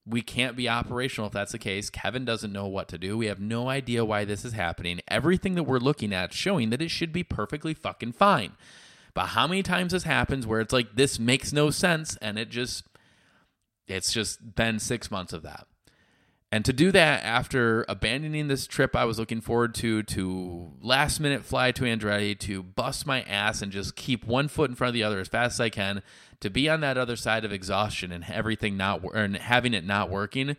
We 0.05 0.21
can't 0.21 0.55
be 0.55 0.69
operational 0.69 1.27
if 1.27 1.33
that's 1.33 1.53
the 1.53 1.57
case. 1.57 1.89
Kevin 1.89 2.25
doesn't 2.25 2.53
know 2.53 2.67
what 2.67 2.87
to 2.89 2.97
do. 2.97 3.17
We 3.17 3.27
have 3.27 3.39
no 3.39 3.69
idea 3.69 4.05
why 4.05 4.25
this 4.25 4.45
is 4.45 4.53
happening. 4.53 4.99
Everything 5.07 5.55
that 5.55 5.63
we're 5.63 5.79
looking 5.79 6.13
at 6.13 6.33
showing 6.33 6.69
that 6.69 6.81
it 6.81 6.91
should 6.91 7.11
be 7.11 7.23
perfectly 7.23 7.73
fucking 7.73 8.13
fine. 8.13 8.53
But 9.13 9.27
how 9.27 9.47
many 9.47 9.63
times 9.63 9.93
this 9.93 10.03
happens 10.03 10.45
where 10.45 10.59
it's 10.61 10.73
like 10.73 10.95
this 10.95 11.19
makes 11.19 11.51
no 11.51 11.69
sense 11.71 12.17
and 12.17 12.37
it 12.37 12.49
just 12.49 12.83
it's 13.87 14.13
just 14.13 14.55
been 14.55 14.79
6 14.79 15.11
months 15.11 15.33
of 15.33 15.43
that. 15.43 15.67
And 16.51 16.63
to 16.63 16.71
do 16.71 16.93
that 16.93 17.23
after 17.25 17.85
abandoning 17.89 18.47
this 18.47 18.67
trip 18.67 18.95
I 18.95 19.03
was 19.03 19.19
looking 19.19 19.41
forward 19.41 19.75
to, 19.75 20.03
to 20.03 20.71
last 20.81 21.19
minute 21.19 21.43
fly 21.43 21.73
to 21.73 21.83
Andretti, 21.83 22.39
to 22.39 22.63
bust 22.63 23.05
my 23.05 23.21
ass 23.23 23.61
and 23.61 23.71
just 23.71 23.97
keep 23.97 24.25
one 24.25 24.47
foot 24.47 24.69
in 24.69 24.75
front 24.75 24.89
of 24.89 24.93
the 24.93 25.03
other 25.03 25.19
as 25.19 25.27
fast 25.27 25.55
as 25.55 25.59
I 25.61 25.69
can, 25.69 26.01
to 26.39 26.49
be 26.49 26.69
on 26.69 26.79
that 26.81 26.97
other 26.97 27.17
side 27.17 27.43
of 27.43 27.51
exhaustion 27.51 28.13
and 28.13 28.23
everything 28.29 28.77
not 28.77 29.03
and 29.13 29.35
having 29.35 29.73
it 29.73 29.85
not 29.85 30.09
working 30.09 30.55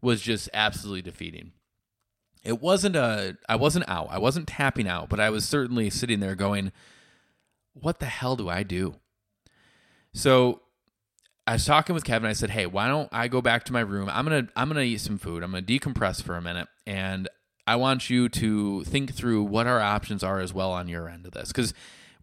was 0.00 0.20
just 0.20 0.48
absolutely 0.54 1.02
defeating. 1.02 1.52
It 2.44 2.60
wasn't 2.60 2.96
a 2.96 3.36
I 3.48 3.56
wasn't 3.56 3.88
out. 3.88 4.08
I 4.10 4.18
wasn't 4.18 4.48
tapping 4.48 4.88
out, 4.88 5.08
but 5.08 5.20
I 5.20 5.30
was 5.30 5.44
certainly 5.44 5.90
sitting 5.90 6.20
there 6.20 6.34
going, 6.34 6.72
"What 7.72 7.98
the 7.98 8.06
hell 8.06 8.36
do 8.36 8.48
I 8.48 8.62
do?" 8.62 8.96
So 10.12 10.62
I 11.46 11.54
was 11.54 11.64
talking 11.64 11.94
with 11.94 12.04
Kevin. 12.04 12.30
I 12.30 12.34
said, 12.34 12.50
"Hey, 12.50 12.66
why 12.66 12.86
don't 12.88 13.08
I 13.12 13.28
go 13.28 13.42
back 13.42 13.64
to 13.64 13.72
my 13.72 13.80
room? 13.80 14.08
I'm 14.12 14.24
gonna 14.24 14.48
I'm 14.54 14.68
gonna 14.68 14.82
eat 14.82 15.00
some 15.00 15.18
food. 15.18 15.42
I'm 15.42 15.50
gonna 15.50 15.62
decompress 15.62 16.22
for 16.22 16.36
a 16.36 16.42
minute, 16.42 16.68
and 16.86 17.28
I 17.66 17.76
want 17.76 18.10
you 18.10 18.28
to 18.28 18.84
think 18.84 19.14
through 19.14 19.44
what 19.44 19.66
our 19.66 19.80
options 19.80 20.22
are 20.22 20.40
as 20.40 20.52
well 20.52 20.72
on 20.72 20.88
your 20.88 21.08
end 21.08 21.26
of 21.26 21.32
this, 21.32 21.48
because." 21.48 21.74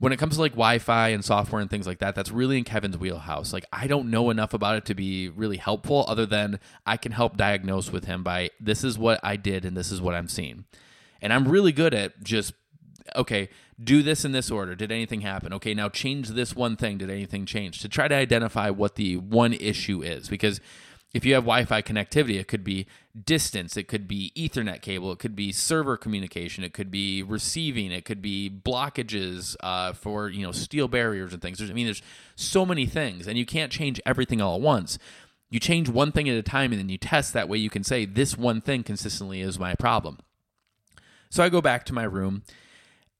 When 0.01 0.13
it 0.13 0.17
comes 0.17 0.35
to 0.35 0.39
like 0.39 0.53
Wi-Fi 0.53 1.09
and 1.09 1.25
software 1.25 1.61
and 1.61 1.69
things 1.69 1.85
like 1.85 1.99
that, 1.99 2.15
that's 2.15 2.31
really 2.31 2.57
in 2.57 2.63
Kevin's 2.63 2.97
wheelhouse. 2.97 3.51
Like 3.51 3.65
I 3.73 3.85
don't 3.85 4.09
know 4.09 4.29
enough 4.29 4.53
about 4.53 4.77
it 4.77 4.85
to 4.85 4.95
be 4.95 5.27
really 5.27 5.57
helpful, 5.57 6.05
other 6.07 6.25
than 6.25 6.61
I 6.85 6.95
can 6.95 7.11
help 7.11 7.35
diagnose 7.35 7.91
with 7.91 8.05
him 8.05 8.23
by 8.23 8.51
this 8.61 8.85
is 8.85 8.97
what 8.97 9.19
I 9.23 9.35
did 9.35 9.65
and 9.65 9.75
this 9.75 9.91
is 9.91 9.99
what 9.99 10.15
I'm 10.15 10.29
seeing, 10.29 10.63
and 11.21 11.33
I'm 11.33 11.49
really 11.49 11.73
good 11.73 11.93
at 11.93 12.23
just 12.23 12.53
okay, 13.15 13.49
do 13.81 14.01
this 14.03 14.25
in 14.25 14.31
this 14.31 14.51
order. 14.51 14.75
Did 14.75 14.91
anything 14.91 15.21
happen? 15.21 15.53
Okay, 15.53 15.73
now 15.73 15.89
change 15.89 16.29
this 16.29 16.55
one 16.55 16.75
thing. 16.75 16.97
Did 16.97 17.09
anything 17.09 17.45
change? 17.45 17.79
To 17.79 17.89
try 17.89 18.07
to 18.07 18.15
identify 18.15 18.69
what 18.69 18.95
the 18.95 19.17
one 19.17 19.53
issue 19.53 20.01
is. 20.01 20.29
Because 20.29 20.59
if 21.13 21.25
you 21.25 21.33
have 21.33 21.43
Wi 21.43 21.65
Fi 21.65 21.81
connectivity, 21.81 22.39
it 22.39 22.47
could 22.47 22.63
be 22.63 22.85
distance, 23.25 23.75
it 23.75 23.87
could 23.87 24.07
be 24.07 24.31
Ethernet 24.35 24.81
cable, 24.81 25.11
it 25.11 25.19
could 25.19 25.35
be 25.35 25.51
server 25.51 25.97
communication, 25.97 26.63
it 26.63 26.73
could 26.73 26.91
be 26.91 27.23
receiving, 27.23 27.91
it 27.91 28.05
could 28.05 28.21
be 28.21 28.49
blockages 28.49 29.55
uh, 29.61 29.93
for 29.93 30.29
you 30.29 30.43
know 30.43 30.51
steel 30.51 30.87
barriers 30.87 31.33
and 31.33 31.41
things. 31.41 31.57
There's, 31.57 31.71
I 31.71 31.73
mean, 31.73 31.87
there's 31.87 32.03
so 32.35 32.65
many 32.65 32.85
things, 32.85 33.27
and 33.27 33.37
you 33.37 33.45
can't 33.45 33.71
change 33.71 33.99
everything 34.05 34.39
all 34.41 34.55
at 34.55 34.61
once. 34.61 34.99
You 35.49 35.59
change 35.59 35.89
one 35.89 36.11
thing 36.11 36.29
at 36.29 36.37
a 36.37 36.43
time, 36.43 36.71
and 36.71 36.79
then 36.79 36.89
you 36.89 36.99
test. 36.99 37.33
That 37.33 37.49
way, 37.49 37.57
you 37.57 37.71
can 37.71 37.83
say 37.83 38.05
this 38.05 38.37
one 38.37 38.61
thing 38.61 38.83
consistently 38.83 39.41
is 39.41 39.57
my 39.57 39.73
problem. 39.73 40.19
So 41.31 41.43
I 41.43 41.49
go 41.49 41.61
back 41.61 41.85
to 41.85 41.93
my 41.93 42.03
room, 42.03 42.43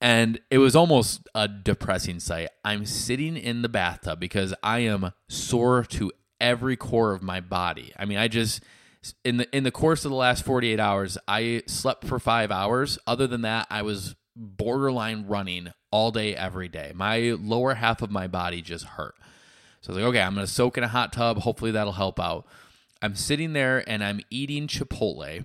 and 0.00 0.40
it 0.50 0.58
was 0.58 0.74
almost 0.74 1.28
a 1.34 1.46
depressing 1.48 2.20
sight. 2.20 2.48
I'm 2.64 2.86
sitting 2.86 3.36
in 3.36 3.62
the 3.62 3.68
bathtub 3.68 4.18
because 4.18 4.54
I 4.62 4.80
am 4.80 5.12
sore 5.28 5.84
to 5.84 6.12
every 6.40 6.76
core 6.76 7.12
of 7.12 7.22
my 7.22 7.40
body. 7.40 7.92
I 7.98 8.04
mean, 8.06 8.18
I 8.18 8.28
just 8.28 8.62
in 9.24 9.38
the 9.38 9.56
in 9.56 9.64
the 9.64 9.70
course 9.70 10.04
of 10.04 10.10
the 10.10 10.16
last 10.16 10.44
48 10.44 10.80
hours, 10.80 11.18
I 11.28 11.62
slept 11.66 12.06
for 12.06 12.18
5 12.18 12.50
hours. 12.50 12.98
Other 13.06 13.26
than 13.26 13.42
that, 13.42 13.66
I 13.70 13.82
was 13.82 14.14
borderline 14.36 15.26
running 15.26 15.72
all 15.90 16.10
day 16.10 16.34
every 16.34 16.68
day. 16.68 16.92
My 16.94 17.36
lower 17.38 17.74
half 17.74 18.00
of 18.02 18.10
my 18.10 18.26
body 18.26 18.62
just 18.62 18.84
hurt. 18.84 19.14
So 19.80 19.92
I 19.92 19.96
was 19.96 20.02
like, 20.02 20.10
okay, 20.10 20.22
I'm 20.22 20.34
going 20.34 20.46
to 20.46 20.52
soak 20.52 20.78
in 20.78 20.84
a 20.84 20.88
hot 20.88 21.12
tub. 21.12 21.38
Hopefully 21.38 21.70
that'll 21.70 21.94
help 21.94 22.20
out. 22.20 22.46
I'm 23.02 23.14
sitting 23.14 23.54
there 23.54 23.82
and 23.88 24.04
I'm 24.04 24.20
eating 24.30 24.66
Chipotle 24.66 25.44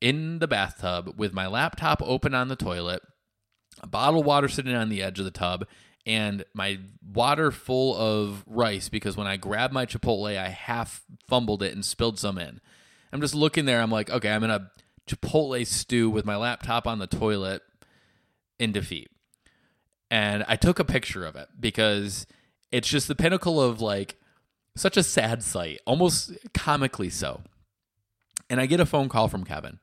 in 0.00 0.40
the 0.40 0.48
bathtub 0.48 1.14
with 1.16 1.32
my 1.32 1.46
laptop 1.46 2.02
open 2.02 2.34
on 2.34 2.48
the 2.48 2.56
toilet, 2.56 3.02
a 3.82 3.86
bottle 3.86 4.20
of 4.20 4.26
water 4.26 4.48
sitting 4.48 4.74
on 4.74 4.88
the 4.88 5.02
edge 5.02 5.18
of 5.18 5.24
the 5.24 5.30
tub, 5.30 5.66
and 6.06 6.44
my 6.54 6.78
water 7.12 7.50
full 7.50 7.96
of 7.96 8.44
rice 8.46 8.88
because 8.88 9.16
when 9.16 9.26
I 9.26 9.36
grabbed 9.36 9.74
my 9.74 9.86
Chipotle, 9.86 10.36
I 10.36 10.48
half 10.48 11.02
fumbled 11.26 11.62
it 11.62 11.74
and 11.74 11.84
spilled 11.84 12.18
some 12.18 12.38
in. 12.38 12.60
I'm 13.12 13.20
just 13.20 13.34
looking 13.34 13.64
there. 13.64 13.80
I'm 13.80 13.90
like, 13.90 14.10
okay, 14.10 14.30
I'm 14.30 14.44
in 14.44 14.50
a 14.50 14.70
Chipotle 15.06 15.66
stew 15.66 16.10
with 16.10 16.24
my 16.24 16.36
laptop 16.36 16.86
on 16.86 16.98
the 16.98 17.06
toilet 17.06 17.62
in 18.58 18.72
defeat. 18.72 19.10
And 20.10 20.44
I 20.46 20.56
took 20.56 20.78
a 20.78 20.84
picture 20.84 21.24
of 21.24 21.34
it 21.34 21.48
because 21.58 22.26
it's 22.70 22.88
just 22.88 23.08
the 23.08 23.14
pinnacle 23.14 23.60
of 23.60 23.80
like 23.80 24.16
such 24.76 24.96
a 24.96 25.02
sad 25.02 25.42
sight, 25.42 25.80
almost 25.86 26.32
comically 26.54 27.10
so. 27.10 27.42
And 28.48 28.60
I 28.60 28.66
get 28.66 28.78
a 28.80 28.86
phone 28.86 29.08
call 29.08 29.28
from 29.28 29.44
Kevin. 29.44 29.80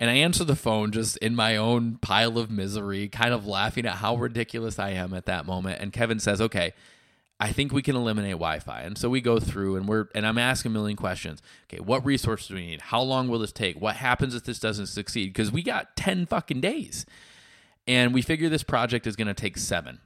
And 0.00 0.08
I 0.08 0.14
answer 0.14 0.44
the 0.44 0.56
phone 0.56 0.92
just 0.92 1.18
in 1.18 1.36
my 1.36 1.56
own 1.56 1.98
pile 2.00 2.38
of 2.38 2.50
misery, 2.50 3.06
kind 3.06 3.34
of 3.34 3.46
laughing 3.46 3.84
at 3.84 3.96
how 3.96 4.16
ridiculous 4.16 4.78
I 4.78 4.90
am 4.90 5.12
at 5.12 5.26
that 5.26 5.44
moment. 5.44 5.82
And 5.82 5.92
Kevin 5.92 6.18
says, 6.18 6.40
Okay, 6.40 6.72
I 7.38 7.52
think 7.52 7.70
we 7.70 7.82
can 7.82 7.96
eliminate 7.96 8.32
Wi-Fi. 8.32 8.80
And 8.80 8.96
so 8.96 9.10
we 9.10 9.20
go 9.20 9.38
through 9.38 9.76
and 9.76 9.86
we're 9.86 10.08
and 10.14 10.26
I'm 10.26 10.38
asking 10.38 10.70
a 10.70 10.72
million 10.72 10.96
questions. 10.96 11.42
Okay, 11.66 11.82
what 11.82 12.04
resources 12.04 12.48
do 12.48 12.54
we 12.54 12.66
need? 12.66 12.80
How 12.80 13.02
long 13.02 13.28
will 13.28 13.40
this 13.40 13.52
take? 13.52 13.78
What 13.78 13.96
happens 13.96 14.34
if 14.34 14.44
this 14.44 14.58
doesn't 14.58 14.86
succeed? 14.86 15.34
Because 15.34 15.52
we 15.52 15.62
got 15.62 15.96
10 15.96 16.24
fucking 16.24 16.62
days. 16.62 17.04
And 17.86 18.14
we 18.14 18.22
figure 18.22 18.48
this 18.48 18.62
project 18.62 19.06
is 19.06 19.16
gonna 19.16 19.34
take 19.34 19.58
seven. 19.58 20.00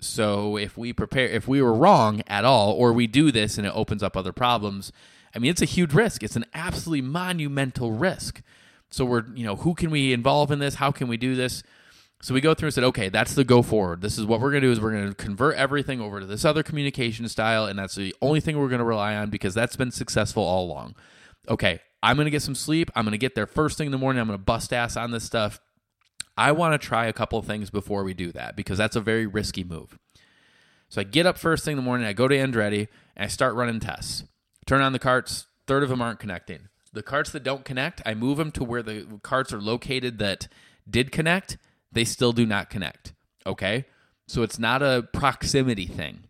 So 0.00 0.56
if 0.56 0.76
we 0.76 0.92
prepare 0.92 1.28
if 1.28 1.46
we 1.46 1.62
were 1.62 1.74
wrong 1.74 2.22
at 2.26 2.44
all, 2.44 2.72
or 2.72 2.92
we 2.92 3.06
do 3.06 3.30
this 3.30 3.56
and 3.56 3.66
it 3.68 3.72
opens 3.72 4.02
up 4.02 4.16
other 4.16 4.32
problems, 4.32 4.90
I 5.32 5.38
mean 5.38 5.52
it's 5.52 5.62
a 5.62 5.64
huge 5.64 5.94
risk. 5.94 6.24
It's 6.24 6.36
an 6.36 6.46
absolutely 6.54 7.02
monumental 7.02 7.92
risk. 7.92 8.42
So 8.90 9.04
we're, 9.04 9.24
you 9.34 9.44
know, 9.44 9.56
who 9.56 9.74
can 9.74 9.90
we 9.90 10.12
involve 10.12 10.50
in 10.50 10.58
this? 10.58 10.74
How 10.74 10.90
can 10.90 11.08
we 11.08 11.16
do 11.16 11.34
this? 11.34 11.62
So 12.20 12.34
we 12.34 12.40
go 12.40 12.52
through 12.52 12.68
and 12.68 12.74
said, 12.74 12.84
okay, 12.84 13.08
that's 13.08 13.34
the 13.34 13.44
go 13.44 13.62
forward. 13.62 14.00
This 14.00 14.18
is 14.18 14.26
what 14.26 14.40
we're 14.40 14.50
going 14.50 14.62
to 14.62 14.68
do 14.68 14.72
is 14.72 14.80
we're 14.80 14.92
going 14.92 15.08
to 15.08 15.14
convert 15.14 15.56
everything 15.56 16.00
over 16.00 16.18
to 16.18 16.26
this 16.26 16.44
other 16.44 16.64
communication 16.64 17.28
style, 17.28 17.66
and 17.66 17.78
that's 17.78 17.94
the 17.94 18.14
only 18.20 18.40
thing 18.40 18.58
we're 18.58 18.68
going 18.68 18.80
to 18.80 18.84
rely 18.84 19.14
on 19.14 19.30
because 19.30 19.54
that's 19.54 19.76
been 19.76 19.92
successful 19.92 20.42
all 20.42 20.64
along. 20.64 20.96
Okay, 21.48 21.80
I'm 22.02 22.16
going 22.16 22.26
to 22.26 22.32
get 22.32 22.42
some 22.42 22.56
sleep. 22.56 22.90
I'm 22.96 23.04
going 23.04 23.12
to 23.12 23.18
get 23.18 23.36
there 23.36 23.46
first 23.46 23.78
thing 23.78 23.86
in 23.86 23.92
the 23.92 23.98
morning. 23.98 24.20
I'm 24.20 24.26
going 24.26 24.38
to 24.38 24.44
bust 24.44 24.72
ass 24.72 24.96
on 24.96 25.12
this 25.12 25.24
stuff. 25.24 25.60
I 26.36 26.52
want 26.52 26.80
to 26.80 26.86
try 26.86 27.06
a 27.06 27.12
couple 27.12 27.38
of 27.38 27.46
things 27.46 27.70
before 27.70 28.04
we 28.04 28.14
do 28.14 28.32
that 28.32 28.56
because 28.56 28.78
that's 28.78 28.96
a 28.96 29.00
very 29.00 29.26
risky 29.26 29.62
move. 29.62 29.98
So 30.88 31.00
I 31.00 31.04
get 31.04 31.26
up 31.26 31.36
first 31.38 31.64
thing 31.64 31.72
in 31.72 31.76
the 31.76 31.82
morning. 31.82 32.06
I 32.06 32.12
go 32.12 32.28
to 32.28 32.36
Andretti 32.36 32.88
and 33.16 33.24
I 33.24 33.26
start 33.26 33.54
running 33.54 33.80
tests. 33.80 34.24
Turn 34.66 34.80
on 34.80 34.92
the 34.92 34.98
carts. 34.98 35.46
Third 35.66 35.82
of 35.82 35.88
them 35.88 36.00
aren't 36.00 36.20
connecting. 36.20 36.68
The 36.98 37.04
carts 37.04 37.30
that 37.30 37.44
don't 37.44 37.64
connect, 37.64 38.02
I 38.04 38.14
move 38.14 38.38
them 38.38 38.50
to 38.50 38.64
where 38.64 38.82
the 38.82 39.06
carts 39.22 39.52
are 39.52 39.60
located 39.60 40.18
that 40.18 40.48
did 40.90 41.12
connect. 41.12 41.56
They 41.92 42.04
still 42.04 42.32
do 42.32 42.44
not 42.44 42.70
connect. 42.70 43.12
Okay? 43.46 43.84
So 44.26 44.42
it's 44.42 44.58
not 44.58 44.82
a 44.82 45.06
proximity 45.12 45.86
thing. 45.86 46.24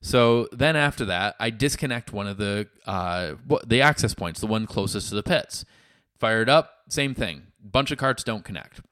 So 0.00 0.46
then 0.52 0.76
after 0.76 1.04
that, 1.06 1.34
I 1.40 1.50
disconnect 1.50 2.12
one 2.12 2.28
of 2.28 2.36
the 2.36 2.68
uh, 2.86 3.32
the 3.66 3.82
access 3.82 4.14
points, 4.14 4.38
the 4.38 4.46
one 4.46 4.64
closest 4.64 5.08
to 5.08 5.16
the 5.16 5.24
pits. 5.24 5.64
Fire 6.20 6.42
it 6.42 6.48
up, 6.48 6.70
same 6.88 7.12
thing. 7.12 7.48
Bunch 7.60 7.90
of 7.90 7.98
carts 7.98 8.22
don't 8.22 8.44
connect. 8.44 8.82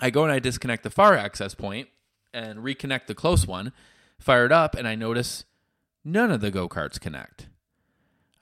I 0.00 0.10
go 0.10 0.24
and 0.24 0.32
I 0.32 0.40
disconnect 0.40 0.82
the 0.82 0.90
far 0.90 1.14
access 1.14 1.54
point 1.54 1.90
and 2.34 2.58
reconnect 2.58 3.06
the 3.06 3.14
close 3.14 3.46
one. 3.46 3.72
Fire 4.18 4.46
it 4.46 4.52
up, 4.52 4.74
and 4.74 4.88
I 4.88 4.96
notice 4.96 5.44
none 6.04 6.32
of 6.32 6.40
the 6.40 6.50
go 6.50 6.68
karts 6.68 6.98
connect. 6.98 7.46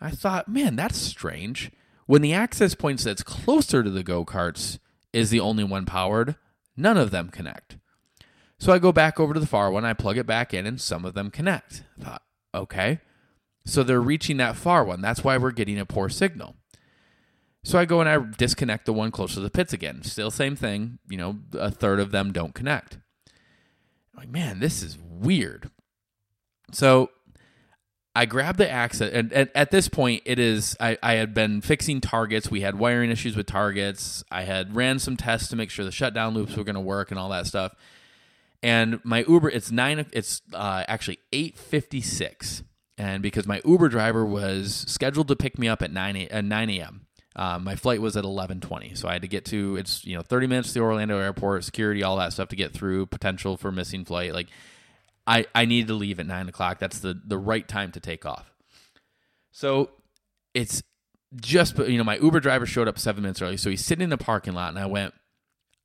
I 0.00 0.10
thought, 0.10 0.48
man, 0.48 0.76
that's 0.76 0.98
strange. 0.98 1.70
When 2.06 2.22
the 2.22 2.34
access 2.34 2.74
point 2.74 3.00
that's 3.00 3.22
closer 3.22 3.82
to 3.82 3.90
the 3.90 4.02
go 4.02 4.24
karts 4.24 4.78
is 5.12 5.30
the 5.30 5.40
only 5.40 5.64
one 5.64 5.86
powered, 5.86 6.36
none 6.76 6.96
of 6.96 7.10
them 7.10 7.30
connect. 7.30 7.78
So 8.58 8.72
I 8.72 8.78
go 8.78 8.92
back 8.92 9.18
over 9.20 9.34
to 9.34 9.40
the 9.40 9.46
far 9.46 9.70
one, 9.70 9.84
I 9.84 9.92
plug 9.92 10.18
it 10.18 10.26
back 10.26 10.54
in, 10.54 10.66
and 10.66 10.80
some 10.80 11.04
of 11.04 11.14
them 11.14 11.30
connect. 11.30 11.82
I 12.00 12.04
thought, 12.04 12.22
okay. 12.54 13.00
So 13.64 13.82
they're 13.82 14.00
reaching 14.00 14.36
that 14.36 14.56
far 14.56 14.84
one. 14.84 15.00
That's 15.00 15.24
why 15.24 15.36
we're 15.36 15.50
getting 15.50 15.78
a 15.78 15.84
poor 15.86 16.08
signal. 16.08 16.56
So 17.64 17.78
I 17.78 17.84
go 17.84 18.00
and 18.00 18.08
I 18.08 18.18
disconnect 18.38 18.86
the 18.86 18.92
one 18.92 19.10
closer 19.10 19.34
to 19.34 19.40
the 19.40 19.50
pits 19.50 19.72
again. 19.72 20.04
Still 20.04 20.30
same 20.30 20.54
thing. 20.54 21.00
You 21.08 21.16
know, 21.16 21.38
a 21.54 21.70
third 21.70 21.98
of 21.98 22.12
them 22.12 22.32
don't 22.32 22.54
connect. 22.54 22.98
I'm 24.14 24.20
like, 24.20 24.28
man, 24.28 24.60
this 24.60 24.84
is 24.84 24.96
weird. 25.02 25.70
So 26.70 27.10
I 28.16 28.24
grabbed 28.24 28.56
the 28.56 28.70
axe, 28.70 29.02
and, 29.02 29.30
and, 29.30 29.50
at 29.54 29.70
this 29.70 29.88
point, 29.88 30.22
it 30.24 30.38
is. 30.38 30.74
I, 30.80 30.96
I 31.02 31.14
had 31.14 31.34
been 31.34 31.60
fixing 31.60 32.00
targets. 32.00 32.50
We 32.50 32.62
had 32.62 32.78
wiring 32.78 33.10
issues 33.10 33.36
with 33.36 33.44
targets. 33.44 34.24
I 34.30 34.44
had 34.44 34.74
ran 34.74 34.98
some 34.98 35.18
tests 35.18 35.48
to 35.50 35.56
make 35.56 35.68
sure 35.68 35.84
the 35.84 35.92
shutdown 35.92 36.32
loops 36.32 36.56
were 36.56 36.64
going 36.64 36.76
to 36.76 36.80
work 36.80 37.10
and 37.10 37.20
all 37.20 37.28
that 37.28 37.46
stuff. 37.46 37.74
And 38.62 39.04
my 39.04 39.22
Uber, 39.28 39.50
it's 39.50 39.70
nine. 39.70 40.06
It's 40.14 40.40
uh, 40.54 40.84
actually 40.88 41.18
eight 41.30 41.58
fifty 41.58 42.00
six, 42.00 42.62
and 42.96 43.22
because 43.22 43.46
my 43.46 43.60
Uber 43.66 43.90
driver 43.90 44.24
was 44.24 44.86
scheduled 44.88 45.28
to 45.28 45.36
pick 45.36 45.58
me 45.58 45.68
up 45.68 45.82
at 45.82 45.92
nine 45.92 46.16
a, 46.16 46.40
nine 46.40 46.70
a.m. 46.70 47.06
Uh, 47.36 47.58
my 47.58 47.76
flight 47.76 48.00
was 48.00 48.16
at 48.16 48.24
eleven 48.24 48.62
twenty, 48.62 48.94
so 48.94 49.08
I 49.08 49.12
had 49.12 49.22
to 49.22 49.28
get 49.28 49.44
to. 49.46 49.76
It's 49.76 50.06
you 50.06 50.16
know 50.16 50.22
thirty 50.22 50.46
minutes 50.46 50.68
to 50.68 50.74
the 50.74 50.80
Orlando 50.80 51.18
airport, 51.18 51.64
security, 51.64 52.02
all 52.02 52.16
that 52.16 52.32
stuff 52.32 52.48
to 52.48 52.56
get 52.56 52.72
through. 52.72 53.06
Potential 53.06 53.58
for 53.58 53.70
missing 53.70 54.06
flight, 54.06 54.32
like 54.32 54.48
I, 55.26 55.46
I 55.54 55.64
needed 55.64 55.88
to 55.88 55.94
leave 55.94 56.20
at 56.20 56.26
nine 56.26 56.48
o'clock. 56.48 56.78
That's 56.78 57.00
the, 57.00 57.20
the 57.24 57.38
right 57.38 57.66
time 57.66 57.92
to 57.92 58.00
take 58.00 58.24
off. 58.24 58.52
So 59.50 59.90
it's 60.54 60.82
just, 61.34 61.78
you 61.78 61.98
know, 61.98 62.04
my 62.04 62.18
Uber 62.18 62.40
driver 62.40 62.66
showed 62.66 62.88
up 62.88 62.98
seven 62.98 63.22
minutes 63.22 63.42
early. 63.42 63.56
So 63.56 63.70
he's 63.70 63.84
sitting 63.84 64.04
in 64.04 64.10
the 64.10 64.18
parking 64.18 64.54
lot, 64.54 64.70
and 64.70 64.78
I 64.78 64.86
went, 64.86 65.14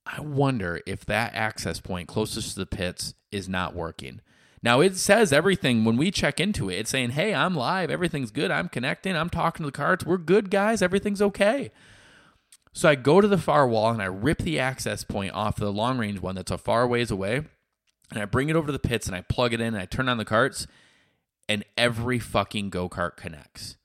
I 0.06 0.20
wonder 0.20 0.80
if 0.86 1.04
that 1.06 1.34
access 1.34 1.80
point 1.80 2.08
closest 2.08 2.54
to 2.54 2.60
the 2.60 2.66
pits 2.66 3.14
is 3.30 3.48
not 3.48 3.74
working. 3.74 4.20
Now 4.62 4.80
it 4.80 4.96
says 4.96 5.32
everything 5.32 5.84
when 5.84 5.96
we 5.96 6.10
check 6.10 6.38
into 6.38 6.70
it. 6.70 6.74
It's 6.74 6.90
saying, 6.90 7.10
"Hey, 7.10 7.34
I'm 7.34 7.54
live. 7.54 7.90
Everything's 7.90 8.30
good. 8.30 8.50
I'm 8.50 8.68
connecting. 8.68 9.16
I'm 9.16 9.30
talking 9.30 9.64
to 9.64 9.68
the 9.68 9.76
carts. 9.76 10.06
We're 10.06 10.18
good, 10.18 10.50
guys. 10.50 10.82
Everything's 10.82 11.22
okay." 11.22 11.72
So 12.72 12.88
I 12.88 12.94
go 12.94 13.20
to 13.20 13.28
the 13.28 13.38
far 13.38 13.66
wall 13.68 13.90
and 13.90 14.00
I 14.00 14.06
rip 14.06 14.38
the 14.38 14.58
access 14.58 15.04
point 15.04 15.34
off 15.34 15.56
the 15.56 15.72
long 15.72 15.98
range 15.98 16.20
one 16.20 16.36
that's 16.36 16.50
a 16.50 16.58
far 16.58 16.86
ways 16.86 17.10
away 17.10 17.42
and 18.14 18.22
I 18.22 18.26
bring 18.26 18.48
it 18.48 18.56
over 18.56 18.66
to 18.66 18.72
the 18.72 18.78
pits 18.78 19.06
and 19.06 19.16
I 19.16 19.22
plug 19.22 19.52
it 19.52 19.60
in 19.60 19.68
and 19.68 19.78
I 19.78 19.86
turn 19.86 20.08
on 20.08 20.18
the 20.18 20.24
carts 20.24 20.66
and 21.48 21.64
every 21.76 22.18
fucking 22.18 22.70
go 22.70 22.88
kart 22.88 23.16
connects. 23.16 23.76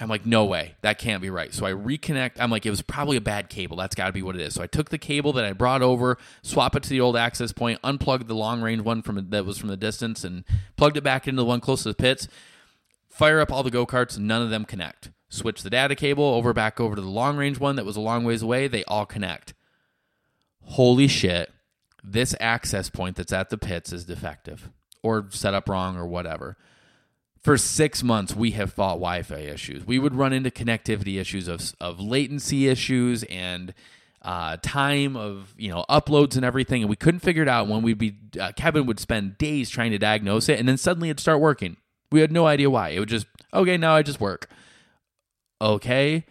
I'm 0.00 0.08
like, 0.08 0.24
no 0.24 0.44
way, 0.44 0.76
that 0.82 0.98
can't 0.98 1.20
be 1.20 1.28
right. 1.28 1.52
So 1.52 1.66
I 1.66 1.72
reconnect. 1.72 2.32
I'm 2.38 2.52
like, 2.52 2.64
it 2.64 2.70
was 2.70 2.82
probably 2.82 3.16
a 3.16 3.20
bad 3.20 3.48
cable. 3.48 3.76
That's 3.76 3.96
got 3.96 4.06
to 4.06 4.12
be 4.12 4.22
what 4.22 4.36
it 4.36 4.40
is. 4.40 4.54
So 4.54 4.62
I 4.62 4.68
took 4.68 4.90
the 4.90 4.98
cable 4.98 5.32
that 5.32 5.44
I 5.44 5.52
brought 5.52 5.82
over, 5.82 6.18
swap 6.42 6.76
it 6.76 6.84
to 6.84 6.88
the 6.88 7.00
old 7.00 7.16
access 7.16 7.52
point, 7.52 7.80
unplugged 7.82 8.28
the 8.28 8.34
long 8.34 8.62
range 8.62 8.82
one 8.82 9.02
from 9.02 9.30
that 9.30 9.44
was 9.44 9.58
from 9.58 9.70
the 9.70 9.76
distance, 9.76 10.22
and 10.22 10.44
plugged 10.76 10.96
it 10.96 11.02
back 11.02 11.26
into 11.26 11.42
the 11.42 11.44
one 11.44 11.60
close 11.60 11.82
to 11.82 11.88
the 11.88 11.96
pits. 11.96 12.28
Fire 13.08 13.40
up 13.40 13.50
all 13.50 13.64
the 13.64 13.72
go 13.72 13.86
karts, 13.86 14.18
none 14.18 14.40
of 14.40 14.50
them 14.50 14.64
connect. 14.64 15.10
Switch 15.28 15.62
the 15.62 15.70
data 15.70 15.96
cable 15.96 16.24
over 16.24 16.52
back 16.52 16.78
over 16.78 16.94
to 16.94 17.02
the 17.02 17.08
long 17.08 17.36
range 17.36 17.58
one 17.58 17.74
that 17.74 17.84
was 17.84 17.96
a 17.96 18.00
long 18.00 18.22
ways 18.22 18.42
away. 18.42 18.68
They 18.68 18.84
all 18.84 19.04
connect. 19.04 19.52
Holy 20.62 21.08
shit! 21.08 21.50
This 22.02 22.34
access 22.40 22.90
point 22.90 23.16
that's 23.16 23.32
at 23.32 23.50
the 23.50 23.58
pits 23.58 23.92
is 23.92 24.04
defective 24.04 24.70
or 25.02 25.26
set 25.30 25.54
up 25.54 25.68
wrong 25.68 25.96
or 25.96 26.06
whatever. 26.06 26.56
For 27.40 27.56
six 27.56 28.02
months, 28.02 28.34
we 28.34 28.52
have 28.52 28.72
fought 28.72 28.94
Wi 28.94 29.22
Fi 29.22 29.38
issues. 29.38 29.86
We 29.86 29.98
would 29.98 30.14
run 30.14 30.32
into 30.32 30.50
connectivity 30.50 31.20
issues 31.20 31.48
of, 31.48 31.72
of 31.80 32.00
latency 32.00 32.68
issues 32.68 33.22
and 33.24 33.72
uh, 34.22 34.56
time 34.60 35.16
of 35.16 35.54
you 35.56 35.70
know 35.70 35.84
uploads 35.88 36.36
and 36.36 36.44
everything, 36.44 36.82
and 36.82 36.90
we 36.90 36.96
couldn't 36.96 37.20
figure 37.20 37.42
it 37.42 37.48
out. 37.48 37.68
When 37.68 37.82
we'd 37.82 37.98
be 37.98 38.16
uh, 38.38 38.52
Kevin 38.56 38.86
would 38.86 38.98
spend 38.98 39.38
days 39.38 39.70
trying 39.70 39.92
to 39.92 39.98
diagnose 39.98 40.48
it, 40.48 40.58
and 40.58 40.68
then 40.68 40.76
suddenly 40.76 41.10
it'd 41.10 41.20
start 41.20 41.40
working. 41.40 41.76
We 42.10 42.20
had 42.20 42.32
no 42.32 42.46
idea 42.46 42.68
why. 42.68 42.90
It 42.90 42.98
would 42.98 43.08
just 43.08 43.26
okay, 43.54 43.76
now 43.76 43.94
I 43.94 44.02
just 44.02 44.20
work. 44.20 44.50
Okay, 45.60 46.26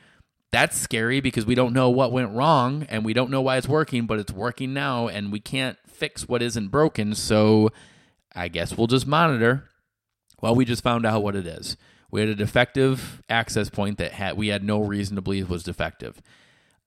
that's 0.57 0.75
scary 0.75 1.21
because 1.21 1.45
we 1.45 1.53
don't 1.53 1.71
know 1.71 1.91
what 1.91 2.11
went 2.11 2.31
wrong 2.31 2.81
and 2.89 3.05
we 3.05 3.13
don't 3.13 3.29
know 3.29 3.41
why 3.41 3.57
it's 3.57 3.67
working, 3.67 4.07
but 4.07 4.17
it's 4.17 4.33
working 4.33 4.73
now, 4.73 5.07
and 5.07 5.31
we 5.31 5.39
can't 5.39 5.77
fix 5.87 6.27
what 6.27 6.41
isn't 6.41 6.69
broken. 6.69 7.13
So 7.13 7.69
I 8.33 8.47
guess 8.47 8.75
we'll 8.75 8.87
just 8.87 9.05
monitor. 9.05 9.69
Well, 10.41 10.55
we 10.55 10.65
just 10.65 10.81
found 10.81 11.05
out 11.05 11.21
what 11.21 11.35
it 11.35 11.45
is. 11.45 11.77
We 12.09 12.21
had 12.21 12.29
a 12.29 12.35
defective 12.35 13.21
access 13.29 13.69
point 13.69 13.99
that 13.99 14.13
had, 14.13 14.35
we 14.35 14.47
had 14.47 14.63
no 14.63 14.79
reason 14.79 15.15
to 15.15 15.21
believe 15.21 15.47
was 15.47 15.61
defective. 15.61 16.23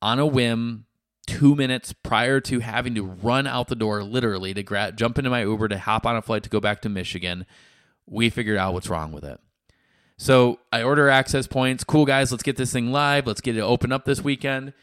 On 0.03 0.19
a 0.19 0.27
whim, 0.27 0.87
two 1.29 1.55
minutes 1.55 1.93
prior 1.93 2.41
to 2.41 2.59
having 2.59 2.97
to 2.97 3.05
run 3.05 3.47
out 3.47 3.69
the 3.69 3.77
door, 3.77 4.03
literally 4.03 4.53
to 4.53 4.65
gra- 4.65 4.91
jump 4.91 5.17
into 5.17 5.31
my 5.31 5.43
Uber 5.43 5.69
to 5.69 5.79
hop 5.79 6.05
on 6.05 6.17
a 6.17 6.23
flight 6.23 6.43
to 6.43 6.51
go 6.51 6.59
back 6.59 6.81
to 6.83 6.89
Michigan, 6.89 7.47
we 8.05 8.31
figured 8.31 8.59
out 8.59 8.73
what's 8.73 8.89
wrong 8.89 9.13
with 9.13 9.23
it. 9.23 9.39
So 10.21 10.61
I 10.71 10.83
order 10.83 11.09
access 11.09 11.47
points. 11.47 11.83
Cool 11.83 12.05
guys, 12.05 12.31
let's 12.31 12.43
get 12.43 12.57
this 12.57 12.73
thing 12.73 12.93
live. 12.93 13.27
Let's 13.27 13.41
get 13.41 13.57
it 13.57 13.61
open 13.61 13.91
up 13.91 14.05
this 14.05 14.21
weekend 14.21 14.75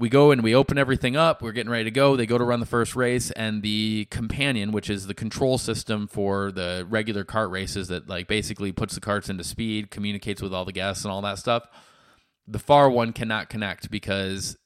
we 0.00 0.08
go 0.08 0.30
and 0.30 0.42
we 0.42 0.54
open 0.54 0.78
everything 0.78 1.14
up. 1.14 1.42
We're 1.42 1.52
getting 1.52 1.70
ready 1.70 1.84
to 1.84 1.90
go. 1.90 2.16
They 2.16 2.24
go 2.24 2.38
to 2.38 2.44
run 2.44 2.58
the 2.58 2.66
first 2.66 2.96
race, 2.96 3.30
and 3.32 3.62
the 3.62 4.06
companion, 4.06 4.72
which 4.72 4.88
is 4.88 5.06
the 5.06 5.14
control 5.14 5.58
system 5.58 6.08
for 6.08 6.50
the 6.50 6.86
regular 6.88 7.22
kart 7.22 7.50
races 7.50 7.88
that 7.88 8.08
like 8.08 8.26
basically 8.26 8.72
puts 8.72 8.94
the 8.94 9.00
carts 9.02 9.28
into 9.28 9.44
speed, 9.44 9.90
communicates 9.90 10.40
with 10.40 10.54
all 10.54 10.64
the 10.64 10.72
guests 10.72 11.04
and 11.04 11.12
all 11.12 11.20
that 11.20 11.38
stuff. 11.38 11.68
The 12.48 12.58
far 12.58 12.88
one 12.88 13.12
cannot 13.12 13.50
connect 13.50 13.90
because 13.90 14.56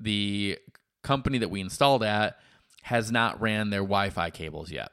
the 0.00 0.58
company 1.02 1.36
that 1.36 1.50
we 1.50 1.60
installed 1.60 2.02
at 2.02 2.38
has 2.82 3.12
not 3.12 3.38
ran 3.38 3.68
their 3.68 3.80
Wi-Fi 3.80 4.30
cables 4.30 4.70
yet. 4.70 4.92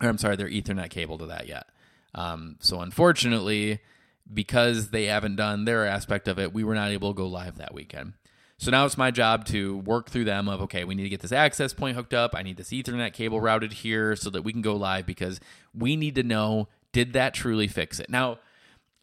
Or 0.00 0.08
I'm 0.08 0.18
sorry, 0.18 0.36
their 0.36 0.48
Ethernet 0.48 0.90
cable 0.90 1.18
to 1.18 1.26
that 1.26 1.48
yet. 1.48 1.66
Um, 2.14 2.56
so 2.60 2.80
unfortunately, 2.80 3.80
because 4.32 4.90
they 4.90 5.06
haven't 5.06 5.36
done 5.36 5.64
their 5.64 5.86
aspect 5.86 6.28
of 6.28 6.38
it, 6.38 6.52
we 6.52 6.64
were 6.64 6.74
not 6.74 6.90
able 6.90 7.12
to 7.12 7.16
go 7.16 7.26
live 7.26 7.58
that 7.58 7.74
weekend. 7.74 8.14
So 8.58 8.70
now 8.70 8.84
it's 8.84 8.98
my 8.98 9.10
job 9.10 9.46
to 9.46 9.78
work 9.78 10.10
through 10.10 10.24
them 10.24 10.46
of 10.46 10.60
okay, 10.62 10.84
we 10.84 10.94
need 10.94 11.04
to 11.04 11.08
get 11.08 11.20
this 11.20 11.32
access 11.32 11.72
point 11.72 11.96
hooked 11.96 12.12
up. 12.12 12.34
I 12.34 12.42
need 12.42 12.58
this 12.58 12.68
Ethernet 12.68 13.14
cable 13.14 13.40
routed 13.40 13.72
here 13.72 14.14
so 14.16 14.28
that 14.30 14.42
we 14.42 14.52
can 14.52 14.60
go 14.60 14.76
live 14.76 15.06
because 15.06 15.40
we 15.74 15.96
need 15.96 16.14
to 16.16 16.22
know 16.22 16.68
did 16.92 17.14
that 17.14 17.32
truly 17.32 17.68
fix 17.68 18.00
it. 18.00 18.10
Now, 18.10 18.38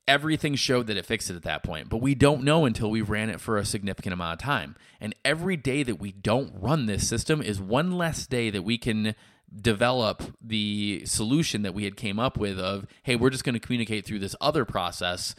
everything 0.08 0.56
showed 0.56 0.88
that 0.88 0.98
it 0.98 1.06
fixed 1.06 1.30
it 1.30 1.36
at 1.36 1.44
that 1.44 1.64
point, 1.64 1.90
but 1.90 2.02
we 2.02 2.16
don't 2.16 2.44
know 2.44 2.66
until 2.66 2.90
we 2.90 3.02
ran 3.02 3.30
it 3.30 3.42
for 3.42 3.58
a 3.58 3.66
significant 3.66 4.14
amount 4.14 4.34
of 4.34 4.46
time. 4.46 4.76
And 5.02 5.16
every 5.26 5.58
day 5.58 5.84
that 5.84 6.00
we 6.00 6.12
don't 6.12 6.54
run 6.56 6.86
this 6.86 7.08
system 7.08 7.42
is 7.42 7.60
one 7.60 7.98
less 7.98 8.28
day 8.28 8.50
that 8.50 8.64
we 8.64 8.78
can 8.78 9.16
develop 9.56 10.24
the 10.42 11.04
solution 11.06 11.62
that 11.62 11.74
we 11.74 11.86
had 11.86 11.96
came 11.96 12.20
up 12.20 12.38
with 12.38 12.60
of 12.60 12.86
hey, 13.04 13.16
we're 13.16 13.30
just 13.30 13.44
going 13.44 13.54
to 13.54 13.60
communicate 13.60 14.06
through 14.06 14.20
this 14.20 14.36
other 14.42 14.66
process, 14.66 15.36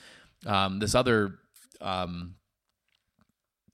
um, 0.47 0.79
this 0.79 0.95
other 0.95 1.39
um, 1.81 2.35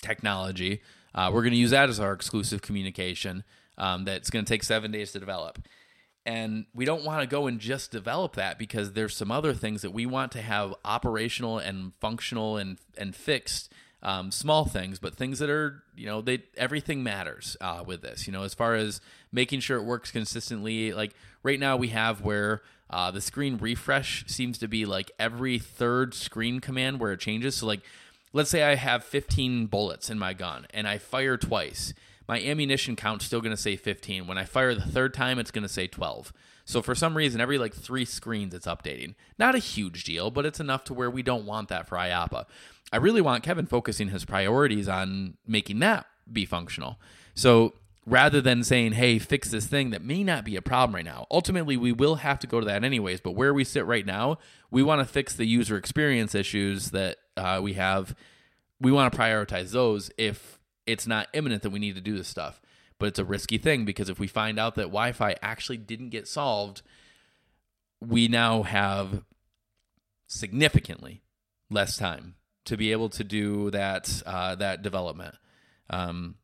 technology. 0.02 0.80
Uh, 1.14 1.30
we're 1.32 1.42
going 1.42 1.52
to 1.52 1.58
use 1.58 1.70
that 1.70 1.88
as 1.88 2.00
our 2.00 2.12
exclusive 2.12 2.62
communication 2.62 3.44
um, 3.78 4.04
that's 4.04 4.30
going 4.30 4.44
to 4.44 4.48
take 4.48 4.64
seven 4.64 4.90
days 4.90 5.12
to 5.12 5.20
develop. 5.20 5.58
And 6.26 6.66
we 6.74 6.84
don't 6.84 7.04
want 7.04 7.20
to 7.20 7.26
go 7.26 7.46
and 7.46 7.60
just 7.60 7.90
develop 7.90 8.36
that 8.36 8.58
because 8.58 8.92
there's 8.92 9.16
some 9.16 9.30
other 9.30 9.52
things 9.52 9.82
that 9.82 9.90
we 9.90 10.06
want 10.06 10.32
to 10.32 10.42
have 10.42 10.74
operational 10.84 11.58
and 11.58 11.92
functional 12.00 12.56
and, 12.56 12.78
and 12.96 13.14
fixed. 13.14 13.72
Um, 14.06 14.30
small 14.30 14.66
things, 14.66 14.98
but 14.98 15.14
things 15.14 15.38
that 15.38 15.48
are, 15.48 15.82
you 15.96 16.04
know, 16.04 16.20
they 16.20 16.42
everything 16.58 17.02
matters 17.02 17.56
uh, 17.60 17.82
with 17.86 18.02
this. 18.02 18.26
You 18.26 18.34
know, 18.34 18.42
as 18.42 18.52
far 18.52 18.74
as 18.74 19.00
making 19.32 19.60
sure 19.60 19.78
it 19.78 19.84
works 19.84 20.10
consistently. 20.10 20.92
Like 20.92 21.14
right 21.42 21.58
now, 21.58 21.78
we 21.78 21.88
have 21.88 22.20
where 22.20 22.60
uh, 22.90 23.10
the 23.10 23.20
screen 23.20 23.56
refresh 23.56 24.24
seems 24.26 24.58
to 24.58 24.68
be 24.68 24.84
like 24.84 25.10
every 25.18 25.58
third 25.58 26.14
screen 26.14 26.60
command 26.60 27.00
where 27.00 27.12
it 27.12 27.20
changes. 27.20 27.56
So 27.56 27.66
like 27.66 27.80
let's 28.32 28.50
say 28.50 28.62
I 28.62 28.74
have 28.74 29.04
15 29.04 29.66
bullets 29.66 30.10
in 30.10 30.18
my 30.18 30.34
gun 30.34 30.66
and 30.74 30.86
I 30.86 30.98
fire 30.98 31.36
twice. 31.36 31.94
My 32.28 32.40
ammunition 32.40 32.96
count's 32.96 33.24
still 33.24 33.40
going 33.40 33.54
to 33.54 33.60
say 33.60 33.76
15. 33.76 34.26
When 34.26 34.38
I 34.38 34.44
fire 34.44 34.74
the 34.74 34.80
third 34.80 35.14
time, 35.14 35.38
it's 35.38 35.50
going 35.50 35.62
to 35.62 35.68
say 35.68 35.86
12. 35.86 36.32
So 36.64 36.80
for 36.80 36.94
some 36.94 37.16
reason, 37.16 37.40
every 37.40 37.58
like 37.58 37.74
three 37.74 38.04
screens, 38.04 38.54
it's 38.54 38.66
updating. 38.66 39.14
Not 39.38 39.54
a 39.54 39.58
huge 39.58 40.04
deal, 40.04 40.30
but 40.30 40.46
it's 40.46 40.60
enough 40.60 40.84
to 40.84 40.94
where 40.94 41.10
we 41.10 41.22
don't 41.22 41.44
want 41.44 41.68
that 41.68 41.86
for 41.86 41.96
IAAPA. 41.96 42.46
I 42.92 42.96
really 42.96 43.20
want 43.20 43.42
Kevin 43.42 43.66
focusing 43.66 44.08
his 44.08 44.24
priorities 44.24 44.88
on 44.88 45.36
making 45.46 45.80
that 45.80 46.06
be 46.32 46.46
functional. 46.46 46.98
So 47.34 47.74
rather 48.06 48.40
than 48.40 48.62
saying, 48.62 48.92
hey, 48.92 49.18
fix 49.18 49.50
this 49.50 49.66
thing 49.66 49.90
that 49.90 50.02
may 50.02 50.22
not 50.22 50.44
be 50.44 50.56
a 50.56 50.62
problem 50.62 50.94
right 50.94 51.04
now. 51.04 51.26
Ultimately, 51.30 51.76
we 51.76 51.92
will 51.92 52.16
have 52.16 52.38
to 52.40 52.46
go 52.46 52.60
to 52.60 52.66
that 52.66 52.84
anyways. 52.84 53.20
But 53.20 53.32
where 53.32 53.54
we 53.54 53.64
sit 53.64 53.86
right 53.86 54.04
now, 54.04 54.38
we 54.70 54.82
want 54.82 55.00
to 55.00 55.10
fix 55.10 55.34
the 55.34 55.46
user 55.46 55.76
experience 55.76 56.34
issues 56.34 56.90
that 56.90 57.16
uh, 57.36 57.60
we 57.62 57.74
have, 57.74 58.14
we 58.80 58.92
want 58.92 59.12
to 59.12 59.18
prioritize 59.18 59.72
those 59.72 60.10
if 60.18 60.58
it's 60.86 61.06
not 61.06 61.28
imminent 61.32 61.62
that 61.62 61.70
we 61.70 61.78
need 61.78 61.94
to 61.94 62.00
do 62.00 62.16
this 62.16 62.28
stuff. 62.28 62.60
But 62.98 63.06
it's 63.06 63.18
a 63.18 63.24
risky 63.24 63.58
thing 63.58 63.84
because 63.84 64.08
if 64.08 64.18
we 64.18 64.26
find 64.26 64.58
out 64.58 64.76
that 64.76 64.84
Wi 64.84 65.12
Fi 65.12 65.36
actually 65.42 65.78
didn't 65.78 66.10
get 66.10 66.28
solved, 66.28 66.82
we 68.00 68.28
now 68.28 68.62
have 68.62 69.24
significantly 70.26 71.22
less 71.70 71.96
time 71.96 72.36
to 72.64 72.76
be 72.76 72.92
able 72.92 73.08
to 73.10 73.24
do 73.24 73.70
that 73.72 74.22
uh, 74.24 74.54
that 74.54 74.82
development. 74.82 75.34
Um, 75.90 76.36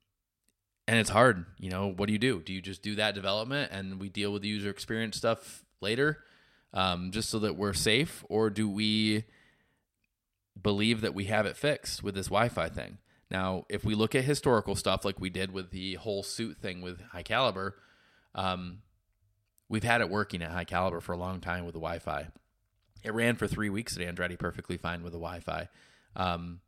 and 0.89 0.99
it's 0.99 1.11
hard. 1.11 1.47
You 1.59 1.71
know, 1.71 1.93
what 1.93 2.07
do 2.07 2.13
you 2.13 2.19
do? 2.19 2.43
Do 2.43 2.53
you 2.53 2.61
just 2.61 2.83
do 2.83 2.97
that 2.97 3.15
development 3.15 3.71
and 3.73 4.01
we 4.01 4.09
deal 4.09 4.33
with 4.33 4.43
the 4.43 4.49
user 4.49 4.71
experience 4.71 5.17
stuff 5.17 5.65
later, 5.81 6.25
um, 6.75 7.13
just 7.13 7.31
so 7.31 7.39
that 7.39 7.57
we're 7.57 7.73
safe, 7.73 8.25
or 8.29 8.51
do 8.51 8.69
we 8.69 9.25
believe 10.61 11.01
that 11.01 11.15
we 11.15 11.25
have 11.27 11.47
it 11.47 11.57
fixed 11.57 12.03
with 12.03 12.15
this 12.15 12.27
Wi-Fi 12.27 12.69
thing. 12.69 12.99
Now, 13.31 13.65
if 13.69 13.85
we 13.85 13.95
look 13.95 14.15
at 14.15 14.25
historical 14.25 14.75
stuff 14.75 15.05
like 15.05 15.21
we 15.21 15.31
did 15.31 15.53
with 15.53 15.71
the 15.71 15.95
whole 15.95 16.23
suit 16.23 16.59
thing 16.59 16.81
with 16.81 17.01
high 17.13 17.23
caliber, 17.23 17.77
um, 18.35 18.79
we've 19.69 19.85
had 19.85 20.01
it 20.01 20.11
working 20.11 20.43
at 20.43 20.51
high 20.51 20.65
caliber 20.65 21.01
for 21.01 21.13
a 21.13 21.17
long 21.17 21.41
time 21.41 21.65
with 21.65 21.75
the 21.75 21.81
Wi-Fi. 21.81 22.29
It 23.05 23.15
ran 23.15 23.37
for 23.37 23.47
three 23.47 23.71
weeks 23.71 23.97
at 23.97 24.03
Andretti 24.03 24.39
perfectly 24.39 24.77
fine 24.77 25.03
with 25.03 25.13
the 25.13 25.19
Wi-Fi. 25.19 25.69
Um, 26.17 26.61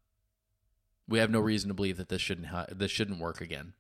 we 1.09 1.19
have 1.19 1.31
no 1.31 1.41
reason 1.41 1.69
to 1.69 1.75
believe 1.75 1.97
that 1.97 2.09
this 2.09 2.23
shouldn't 2.23 2.47
ha- 2.49 2.67
this 2.71 2.91
shouldn't 2.91 3.21
work 3.21 3.41
again. 3.41 3.75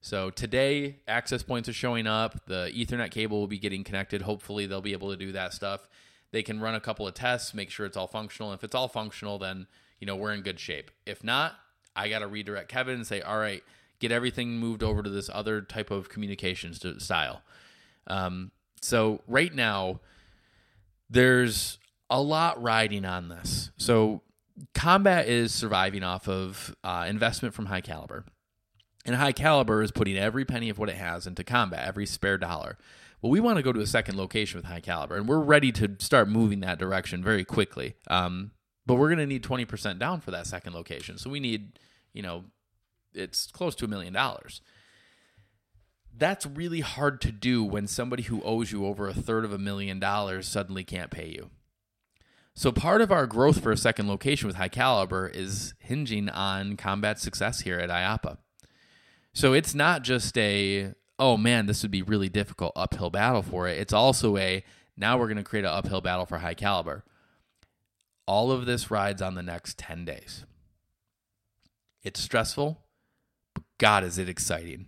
So 0.00 0.30
today, 0.30 1.00
access 1.06 1.42
points 1.42 1.68
are 1.68 1.74
showing 1.74 2.06
up. 2.06 2.46
The 2.46 2.72
Ethernet 2.74 3.10
cable 3.10 3.38
will 3.38 3.46
be 3.46 3.58
getting 3.58 3.84
connected. 3.84 4.22
Hopefully, 4.22 4.66
they'll 4.66 4.80
be 4.80 4.92
able 4.92 5.10
to 5.10 5.16
do 5.16 5.32
that 5.32 5.52
stuff 5.52 5.86
they 6.32 6.42
can 6.42 6.60
run 6.60 6.74
a 6.74 6.80
couple 6.80 7.06
of 7.06 7.14
tests, 7.14 7.54
make 7.54 7.70
sure 7.70 7.86
it's 7.86 7.96
all 7.96 8.08
functional. 8.08 8.52
If 8.52 8.64
it's 8.64 8.74
all 8.74 8.88
functional, 8.88 9.38
then 9.38 9.66
you 10.00 10.06
know 10.06 10.16
we're 10.16 10.32
in 10.32 10.40
good 10.40 10.58
shape. 10.58 10.90
If 11.06 11.22
not, 11.22 11.54
I 11.94 12.08
got 12.08 12.20
to 12.20 12.26
redirect 12.26 12.68
Kevin 12.68 12.94
and 12.96 13.06
say, 13.06 13.20
all 13.20 13.38
right, 13.38 13.62
get 13.98 14.12
everything 14.12 14.58
moved 14.58 14.82
over 14.82 15.02
to 15.02 15.10
this 15.10 15.30
other 15.32 15.60
type 15.60 15.90
of 15.90 16.08
communications 16.08 16.84
style. 16.98 17.42
Um, 18.06 18.50
so 18.80 19.20
right 19.26 19.54
now, 19.54 20.00
there's 21.08 21.78
a 22.10 22.20
lot 22.20 22.60
riding 22.62 23.04
on 23.04 23.28
this. 23.28 23.70
So 23.76 24.22
combat 24.74 25.28
is 25.28 25.52
surviving 25.52 26.02
off 26.02 26.28
of 26.28 26.74
uh, 26.82 27.06
investment 27.08 27.54
from 27.54 27.66
high 27.66 27.80
caliber. 27.80 28.24
And 29.04 29.16
high 29.16 29.32
caliber 29.32 29.82
is 29.82 29.90
putting 29.90 30.16
every 30.16 30.44
penny 30.44 30.68
of 30.68 30.78
what 30.78 30.88
it 30.88 30.96
has 30.96 31.26
into 31.26 31.42
combat, 31.42 31.86
every 31.86 32.06
spare 32.06 32.38
dollar 32.38 32.78
well, 33.22 33.30
we 33.30 33.38
want 33.38 33.56
to 33.56 33.62
go 33.62 33.72
to 33.72 33.80
a 33.80 33.86
second 33.86 34.16
location 34.16 34.58
with 34.58 34.66
high 34.66 34.80
caliber, 34.80 35.16
and 35.16 35.28
we're 35.28 35.38
ready 35.38 35.70
to 35.72 35.96
start 36.00 36.28
moving 36.28 36.60
that 36.60 36.78
direction 36.78 37.22
very 37.22 37.44
quickly. 37.44 37.94
Um, 38.08 38.50
but 38.86 38.94
we're 38.94 39.08
going 39.08 39.18
to 39.18 39.26
need 39.26 39.42
20% 39.42 39.98
down 39.98 40.20
for 40.20 40.30
that 40.30 40.46
second 40.46 40.74
location. 40.74 41.18
So 41.18 41.30
we 41.30 41.40
need, 41.40 41.78
you 42.12 42.22
know, 42.22 42.44
it's 43.14 43.46
close 43.50 43.74
to 43.76 43.84
a 43.84 43.88
million 43.88 44.12
dollars. 44.12 44.60
That's 46.16 46.46
really 46.46 46.80
hard 46.80 47.20
to 47.22 47.32
do 47.32 47.64
when 47.64 47.86
somebody 47.86 48.24
who 48.24 48.42
owes 48.42 48.70
you 48.70 48.86
over 48.86 49.08
a 49.08 49.14
third 49.14 49.44
of 49.44 49.52
a 49.52 49.58
million 49.58 49.98
dollars 49.98 50.46
suddenly 50.46 50.84
can't 50.84 51.10
pay 51.10 51.28
you. 51.28 51.50
So 52.54 52.70
part 52.70 53.00
of 53.00 53.10
our 53.10 53.26
growth 53.26 53.62
for 53.62 53.72
a 53.72 53.78
second 53.78 54.08
location 54.08 54.46
with 54.46 54.56
high 54.56 54.68
caliber 54.68 55.26
is 55.26 55.72
hinging 55.78 56.28
on 56.28 56.76
combat 56.76 57.18
success 57.18 57.60
here 57.60 57.78
at 57.78 57.88
IAAPA. 57.88 58.36
So 59.32 59.54
it's 59.54 59.74
not 59.74 60.02
just 60.02 60.36
a 60.36 60.92
oh 61.18 61.36
man, 61.36 61.66
this 61.66 61.82
would 61.82 61.90
be 61.90 62.02
really 62.02 62.28
difficult 62.28 62.72
uphill 62.76 63.08
battle 63.08 63.42
for 63.42 63.68
it. 63.68 63.78
It's 63.78 63.92
also 63.92 64.36
a 64.36 64.64
now 64.96 65.16
we're 65.16 65.28
going 65.28 65.36
to 65.36 65.44
create 65.44 65.64
an 65.64 65.70
uphill 65.70 66.00
battle 66.00 66.26
for 66.26 66.38
high 66.38 66.54
caliber. 66.54 67.04
All 68.26 68.52
of 68.52 68.66
this 68.66 68.90
rides 68.90 69.20
on 69.22 69.34
the 69.34 69.42
next 69.42 69.78
10 69.78 70.04
days. 70.04 70.44
It's 72.02 72.20
stressful, 72.20 72.80
but 73.54 73.64
God, 73.78 74.04
is 74.04 74.18
it 74.18 74.28
exciting. 74.28 74.86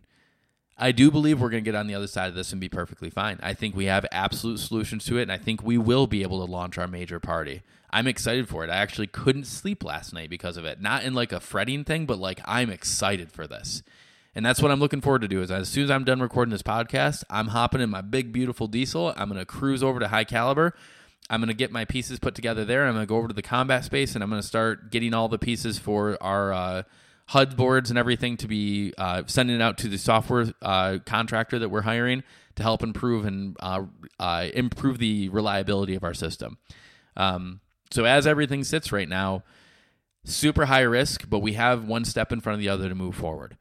I 0.76 0.90
do 0.90 1.10
believe 1.10 1.40
we're 1.40 1.50
going 1.50 1.62
to 1.62 1.70
get 1.70 1.78
on 1.78 1.86
the 1.86 1.94
other 1.94 2.08
side 2.08 2.28
of 2.28 2.34
this 2.34 2.50
and 2.50 2.60
be 2.60 2.68
perfectly 2.68 3.08
fine. 3.08 3.38
I 3.42 3.54
think 3.54 3.76
we 3.76 3.84
have 3.84 4.04
absolute 4.10 4.58
solutions 4.58 5.04
to 5.04 5.18
it, 5.18 5.22
and 5.22 5.32
I 5.32 5.38
think 5.38 5.62
we 5.62 5.78
will 5.78 6.08
be 6.08 6.22
able 6.22 6.44
to 6.44 6.50
launch 6.50 6.78
our 6.78 6.88
major 6.88 7.20
party. 7.20 7.62
I'm 7.90 8.08
excited 8.08 8.48
for 8.48 8.64
it. 8.64 8.70
I 8.70 8.76
actually 8.76 9.06
couldn't 9.06 9.44
sleep 9.44 9.84
last 9.84 10.12
night 10.12 10.28
because 10.28 10.56
of 10.56 10.64
it. 10.64 10.80
Not 10.80 11.04
in 11.04 11.14
like 11.14 11.30
a 11.30 11.38
fretting 11.38 11.84
thing, 11.84 12.06
but 12.06 12.18
like 12.18 12.40
I'm 12.44 12.70
excited 12.70 13.30
for 13.30 13.46
this 13.46 13.84
And 14.34 14.44
that's 14.44 14.60
what 14.60 14.72
I'm 14.72 14.80
looking 14.80 15.00
forward 15.00 15.22
to 15.22 15.28
do 15.28 15.42
is 15.42 15.50
as 15.52 15.68
soon 15.68 15.84
as 15.84 15.90
I'm 15.92 16.02
done 16.02 16.20
recording 16.20 16.50
this 16.50 16.62
podcast, 16.62 17.22
I'm 17.30 17.48
hopping 17.48 17.80
in 17.80 17.90
my 17.90 18.00
big 18.00 18.32
beautiful 18.32 18.66
diesel. 18.66 19.14
I'm 19.16 19.28
going 19.28 19.38
to 19.38 19.46
cruise 19.46 19.84
over 19.84 20.00
to 20.00 20.08
High 20.08 20.24
Caliber. 20.24 20.74
I'm 21.30 21.40
going 21.40 21.48
to 21.48 21.54
get 21.54 21.72
my 21.72 21.84
pieces 21.84 22.18
put 22.18 22.34
together 22.34 22.64
there. 22.64 22.86
I'm 22.86 22.94
going 22.94 23.06
to 23.06 23.08
go 23.08 23.16
over 23.16 23.28
to 23.28 23.34
the 23.34 23.42
combat 23.42 23.84
space 23.84 24.14
and 24.14 24.22
I'm 24.22 24.30
going 24.30 24.42
to 24.42 24.46
start 24.46 24.90
getting 24.90 25.14
all 25.14 25.28
the 25.28 25.38
pieces 25.38 25.78
for 25.78 26.18
our 26.22 26.52
uh, 26.52 26.82
HUD 27.28 27.56
boards 27.56 27.90
and 27.90 27.98
everything 27.98 28.36
to 28.38 28.46
be 28.46 28.92
uh, 28.98 29.22
sending 29.26 29.56
it 29.56 29.62
out 29.62 29.78
to 29.78 29.88
the 29.88 29.96
software 29.96 30.52
uh, 30.60 30.98
contractor 31.06 31.58
that 31.58 31.70
we're 31.70 31.82
hiring 31.82 32.22
to 32.56 32.62
help 32.62 32.82
improve 32.82 33.24
and 33.24 33.56
uh, 33.60 33.84
uh, 34.20 34.48
improve 34.52 34.98
the 34.98 35.28
reliability 35.30 35.94
of 35.94 36.04
our 36.04 36.14
system. 36.14 36.58
Um, 37.16 37.60
so 37.90 38.04
as 38.04 38.26
everything 38.26 38.62
sits 38.62 38.92
right 38.92 39.08
now, 39.08 39.44
super 40.24 40.66
high 40.66 40.82
risk, 40.82 41.28
but 41.28 41.40
we 41.40 41.54
have 41.54 41.86
one 41.86 42.04
step 42.04 42.32
in 42.32 42.40
front 42.40 42.54
of 42.54 42.60
the 42.60 42.68
other 42.68 42.88
to 42.88 42.94
move 42.94 43.14
forward. 43.14 43.56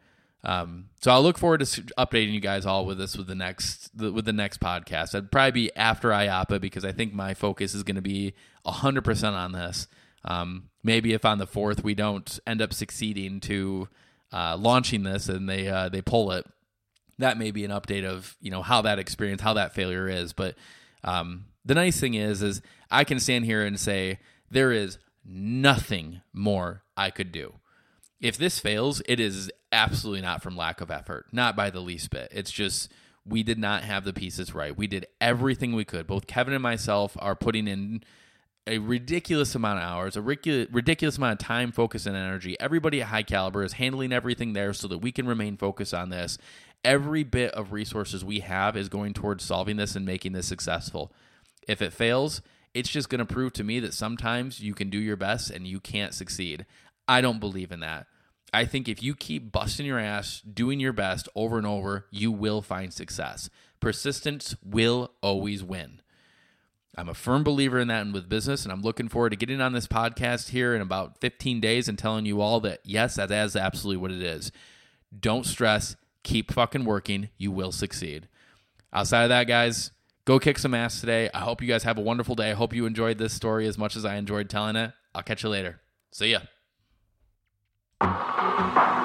Um, 0.46 0.90
so 1.02 1.12
I'll 1.12 1.24
look 1.24 1.38
forward 1.38 1.62
to 1.62 1.66
updating 1.98 2.34
you 2.34 2.42
guys 2.42 2.66
all 2.66 2.86
with 2.86 2.98
this 2.98 3.18
with 3.18 3.28
the 3.28 3.36
next 3.36 3.98
the, 3.98 4.12
with 4.12 4.26
the 4.26 4.34
next 4.34 4.60
podcast. 4.60 5.16
I'd 5.16 5.32
probably 5.32 5.52
be 5.52 5.76
after 5.76 6.10
IAAPA 6.10 6.60
because 6.60 6.84
I 6.84 6.92
think 6.92 7.14
my 7.14 7.34
focus 7.34 7.74
is 7.74 7.84
going 7.84 7.96
to 7.96 8.02
be 8.02 8.34
hundred 8.66 9.04
percent 9.04 9.36
on 9.36 9.54
this. 9.54 9.88
Um, 10.26 10.70
maybe 10.84 11.14
if 11.14 11.26
on 11.26 11.38
the 11.38 11.48
fourth 11.48 11.84
we 11.84 11.96
don't 11.96 12.40
end 12.46 12.62
up 12.62 12.74
succeeding 12.74 13.40
to 13.42 13.88
uh, 14.32 14.58
launching 14.58 15.04
this 15.04 15.30
and 15.30 15.48
they 15.48 15.68
uh, 15.70 15.90
they 15.90 16.02
pull 16.02 16.32
it, 16.32 16.46
that 17.20 17.38
may 17.38 17.52
be 17.52 17.64
an 17.64 17.72
update 17.72 18.06
of 18.06 18.36
you 18.42 18.52
know 18.52 18.62
how 18.62 18.82
that 18.82 19.00
experience, 19.00 19.42
how 19.42 19.54
that 19.54 19.74
failure 19.74 20.10
is. 20.10 20.34
But 20.34 20.56
um, 21.06 21.46
the 21.64 21.76
nice 21.76 22.00
thing 22.00 22.16
is, 22.16 22.42
is 22.42 22.62
I 22.92 23.06
can 23.06 23.20
stand 23.20 23.46
here 23.46 23.66
and 23.66 23.80
say 23.80 24.20
there 24.52 24.72
is 24.72 24.98
nothing 25.26 26.22
more 26.34 26.84
I 26.98 27.10
could 27.12 27.32
do. 27.32 27.56
If 28.20 28.38
this 28.38 28.60
fails, 28.60 29.02
it 29.06 29.20
is 29.20 29.52
absolutely 29.74 30.22
not 30.22 30.42
from 30.42 30.56
lack 30.56 30.80
of 30.80 30.90
effort, 30.90 31.26
not 31.34 31.56
by 31.56 31.70
the 31.70 31.82
least 31.82 32.12
bit. 32.12 32.30
It's 32.32 32.52
just 32.52 32.92
we 33.26 33.44
did 33.44 33.58
not 33.58 33.84
have 33.84 34.06
the 34.06 34.14
pieces 34.14 34.54
right. 34.54 34.76
We 34.76 34.88
did 34.88 35.08
everything 35.20 35.74
we 35.74 35.86
could. 35.86 36.08
Both 36.08 36.28
Kevin 36.28 36.54
and 36.54 36.64
myself 36.64 37.18
are 37.20 37.36
putting 37.36 37.68
in 37.68 38.04
a 38.66 38.78
ridiculous 38.78 39.56
amount 39.56 39.80
of 39.80 39.86
hours, 39.86 40.16
a 40.16 40.22
ridiculous 40.22 41.18
amount 41.18 41.42
of 41.42 41.46
time, 41.46 41.72
focus, 41.72 42.06
and 42.06 42.16
energy. 42.16 42.58
Everybody 42.60 43.02
at 43.02 43.08
High 43.08 43.24
Caliber 43.24 43.64
is 43.64 43.74
handling 43.74 44.14
everything 44.14 44.54
there 44.54 44.72
so 44.72 44.88
that 44.88 45.00
we 45.00 45.12
can 45.12 45.28
remain 45.28 45.58
focused 45.58 45.94
on 45.94 46.10
this. 46.10 46.38
Every 46.86 47.24
bit 47.24 47.52
of 47.54 47.74
resources 47.74 48.24
we 48.24 48.40
have 48.40 48.78
is 48.78 48.88
going 48.90 49.14
towards 49.14 49.44
solving 49.44 49.78
this 49.78 49.96
and 49.96 50.06
making 50.06 50.34
this 50.34 50.48
successful. 50.48 51.12
If 51.68 51.82
it 51.82 51.94
fails, 51.94 52.42
it's 52.74 52.90
just 52.90 53.10
going 53.10 53.20
to 53.20 53.26
prove 53.26 53.54
to 53.54 53.64
me 53.64 53.80
that 53.82 53.94
sometimes 53.94 54.60
you 54.60 54.74
can 54.74 54.90
do 54.90 54.98
your 54.98 55.16
best 55.18 55.50
and 55.50 55.68
you 55.68 55.80
can't 55.80 56.14
succeed. 56.14 56.66
I 57.08 57.22
don't 57.22 57.40
believe 57.40 57.72
in 57.72 57.82
that. 57.82 58.08
I 58.54 58.66
think 58.66 58.88
if 58.88 59.02
you 59.02 59.16
keep 59.16 59.52
busting 59.52 59.86
your 59.86 59.98
ass, 59.98 60.42
doing 60.42 60.80
your 60.80 60.94
best 60.94 61.28
over 61.36 61.58
and 61.58 61.66
over, 61.66 62.06
you 62.12 62.32
will 62.32 62.62
find 62.62 62.94
success. 62.94 63.50
Persistence 63.80 64.56
will 64.64 65.12
always 65.24 65.64
win. 65.64 66.02
I'm 66.96 67.10
a 67.10 67.16
firm 67.16 67.44
believer 67.44 67.80
in 67.80 67.88
that 67.88 68.04
and 68.04 68.14
with 68.14 68.30
business, 68.30 68.64
and 68.64 68.72
I'm 68.72 68.84
looking 68.84 69.08
forward 69.10 69.32
to 69.32 69.36
getting 69.36 69.60
on 69.60 69.74
this 69.74 69.88
podcast 69.88 70.50
here 70.50 70.76
in 70.76 70.82
about 70.82 71.20
15 71.20 71.60
days 71.60 71.90
and 71.90 71.98
telling 71.98 72.28
you 72.28 72.40
all 72.40 72.60
that 72.60 72.82
yes, 72.84 73.16
that 73.16 73.32
is 73.32 73.56
absolutely 73.56 73.98
what 74.00 74.12
it 74.12 74.22
is. 74.22 74.52
Don't 75.20 75.48
stress, 75.48 75.96
keep 76.22 76.54
fucking 76.54 76.86
working, 76.86 77.30
you 77.38 77.52
will 77.52 77.72
succeed. 77.72 78.28
Outside 78.94 79.24
of 79.24 79.30
that, 79.30 79.48
guys, 79.48 79.90
go 80.26 80.38
kick 80.38 80.60
some 80.60 80.76
ass 80.76 81.00
today. 81.00 81.32
I 81.34 81.40
hope 81.40 81.64
you 81.64 81.68
guys 81.68 81.84
have 81.84 81.98
a 81.98 82.02
wonderful 82.02 82.36
day. 82.36 82.52
I 82.52 82.54
hope 82.54 82.76
you 82.76 82.86
enjoyed 82.86 83.18
this 83.18 83.34
story 83.34 83.66
as 83.66 83.80
much 83.80 83.96
as 83.96 84.06
I 84.06 84.18
enjoyed 84.18 84.48
telling 84.48 84.76
it. 84.76 84.92
I'll 85.16 85.24
catch 85.24 85.42
you 85.42 85.50
later. 85.50 85.82
See 86.12 86.28
ya. 86.28 86.42
Thank 88.04 88.98
you. 88.98 89.03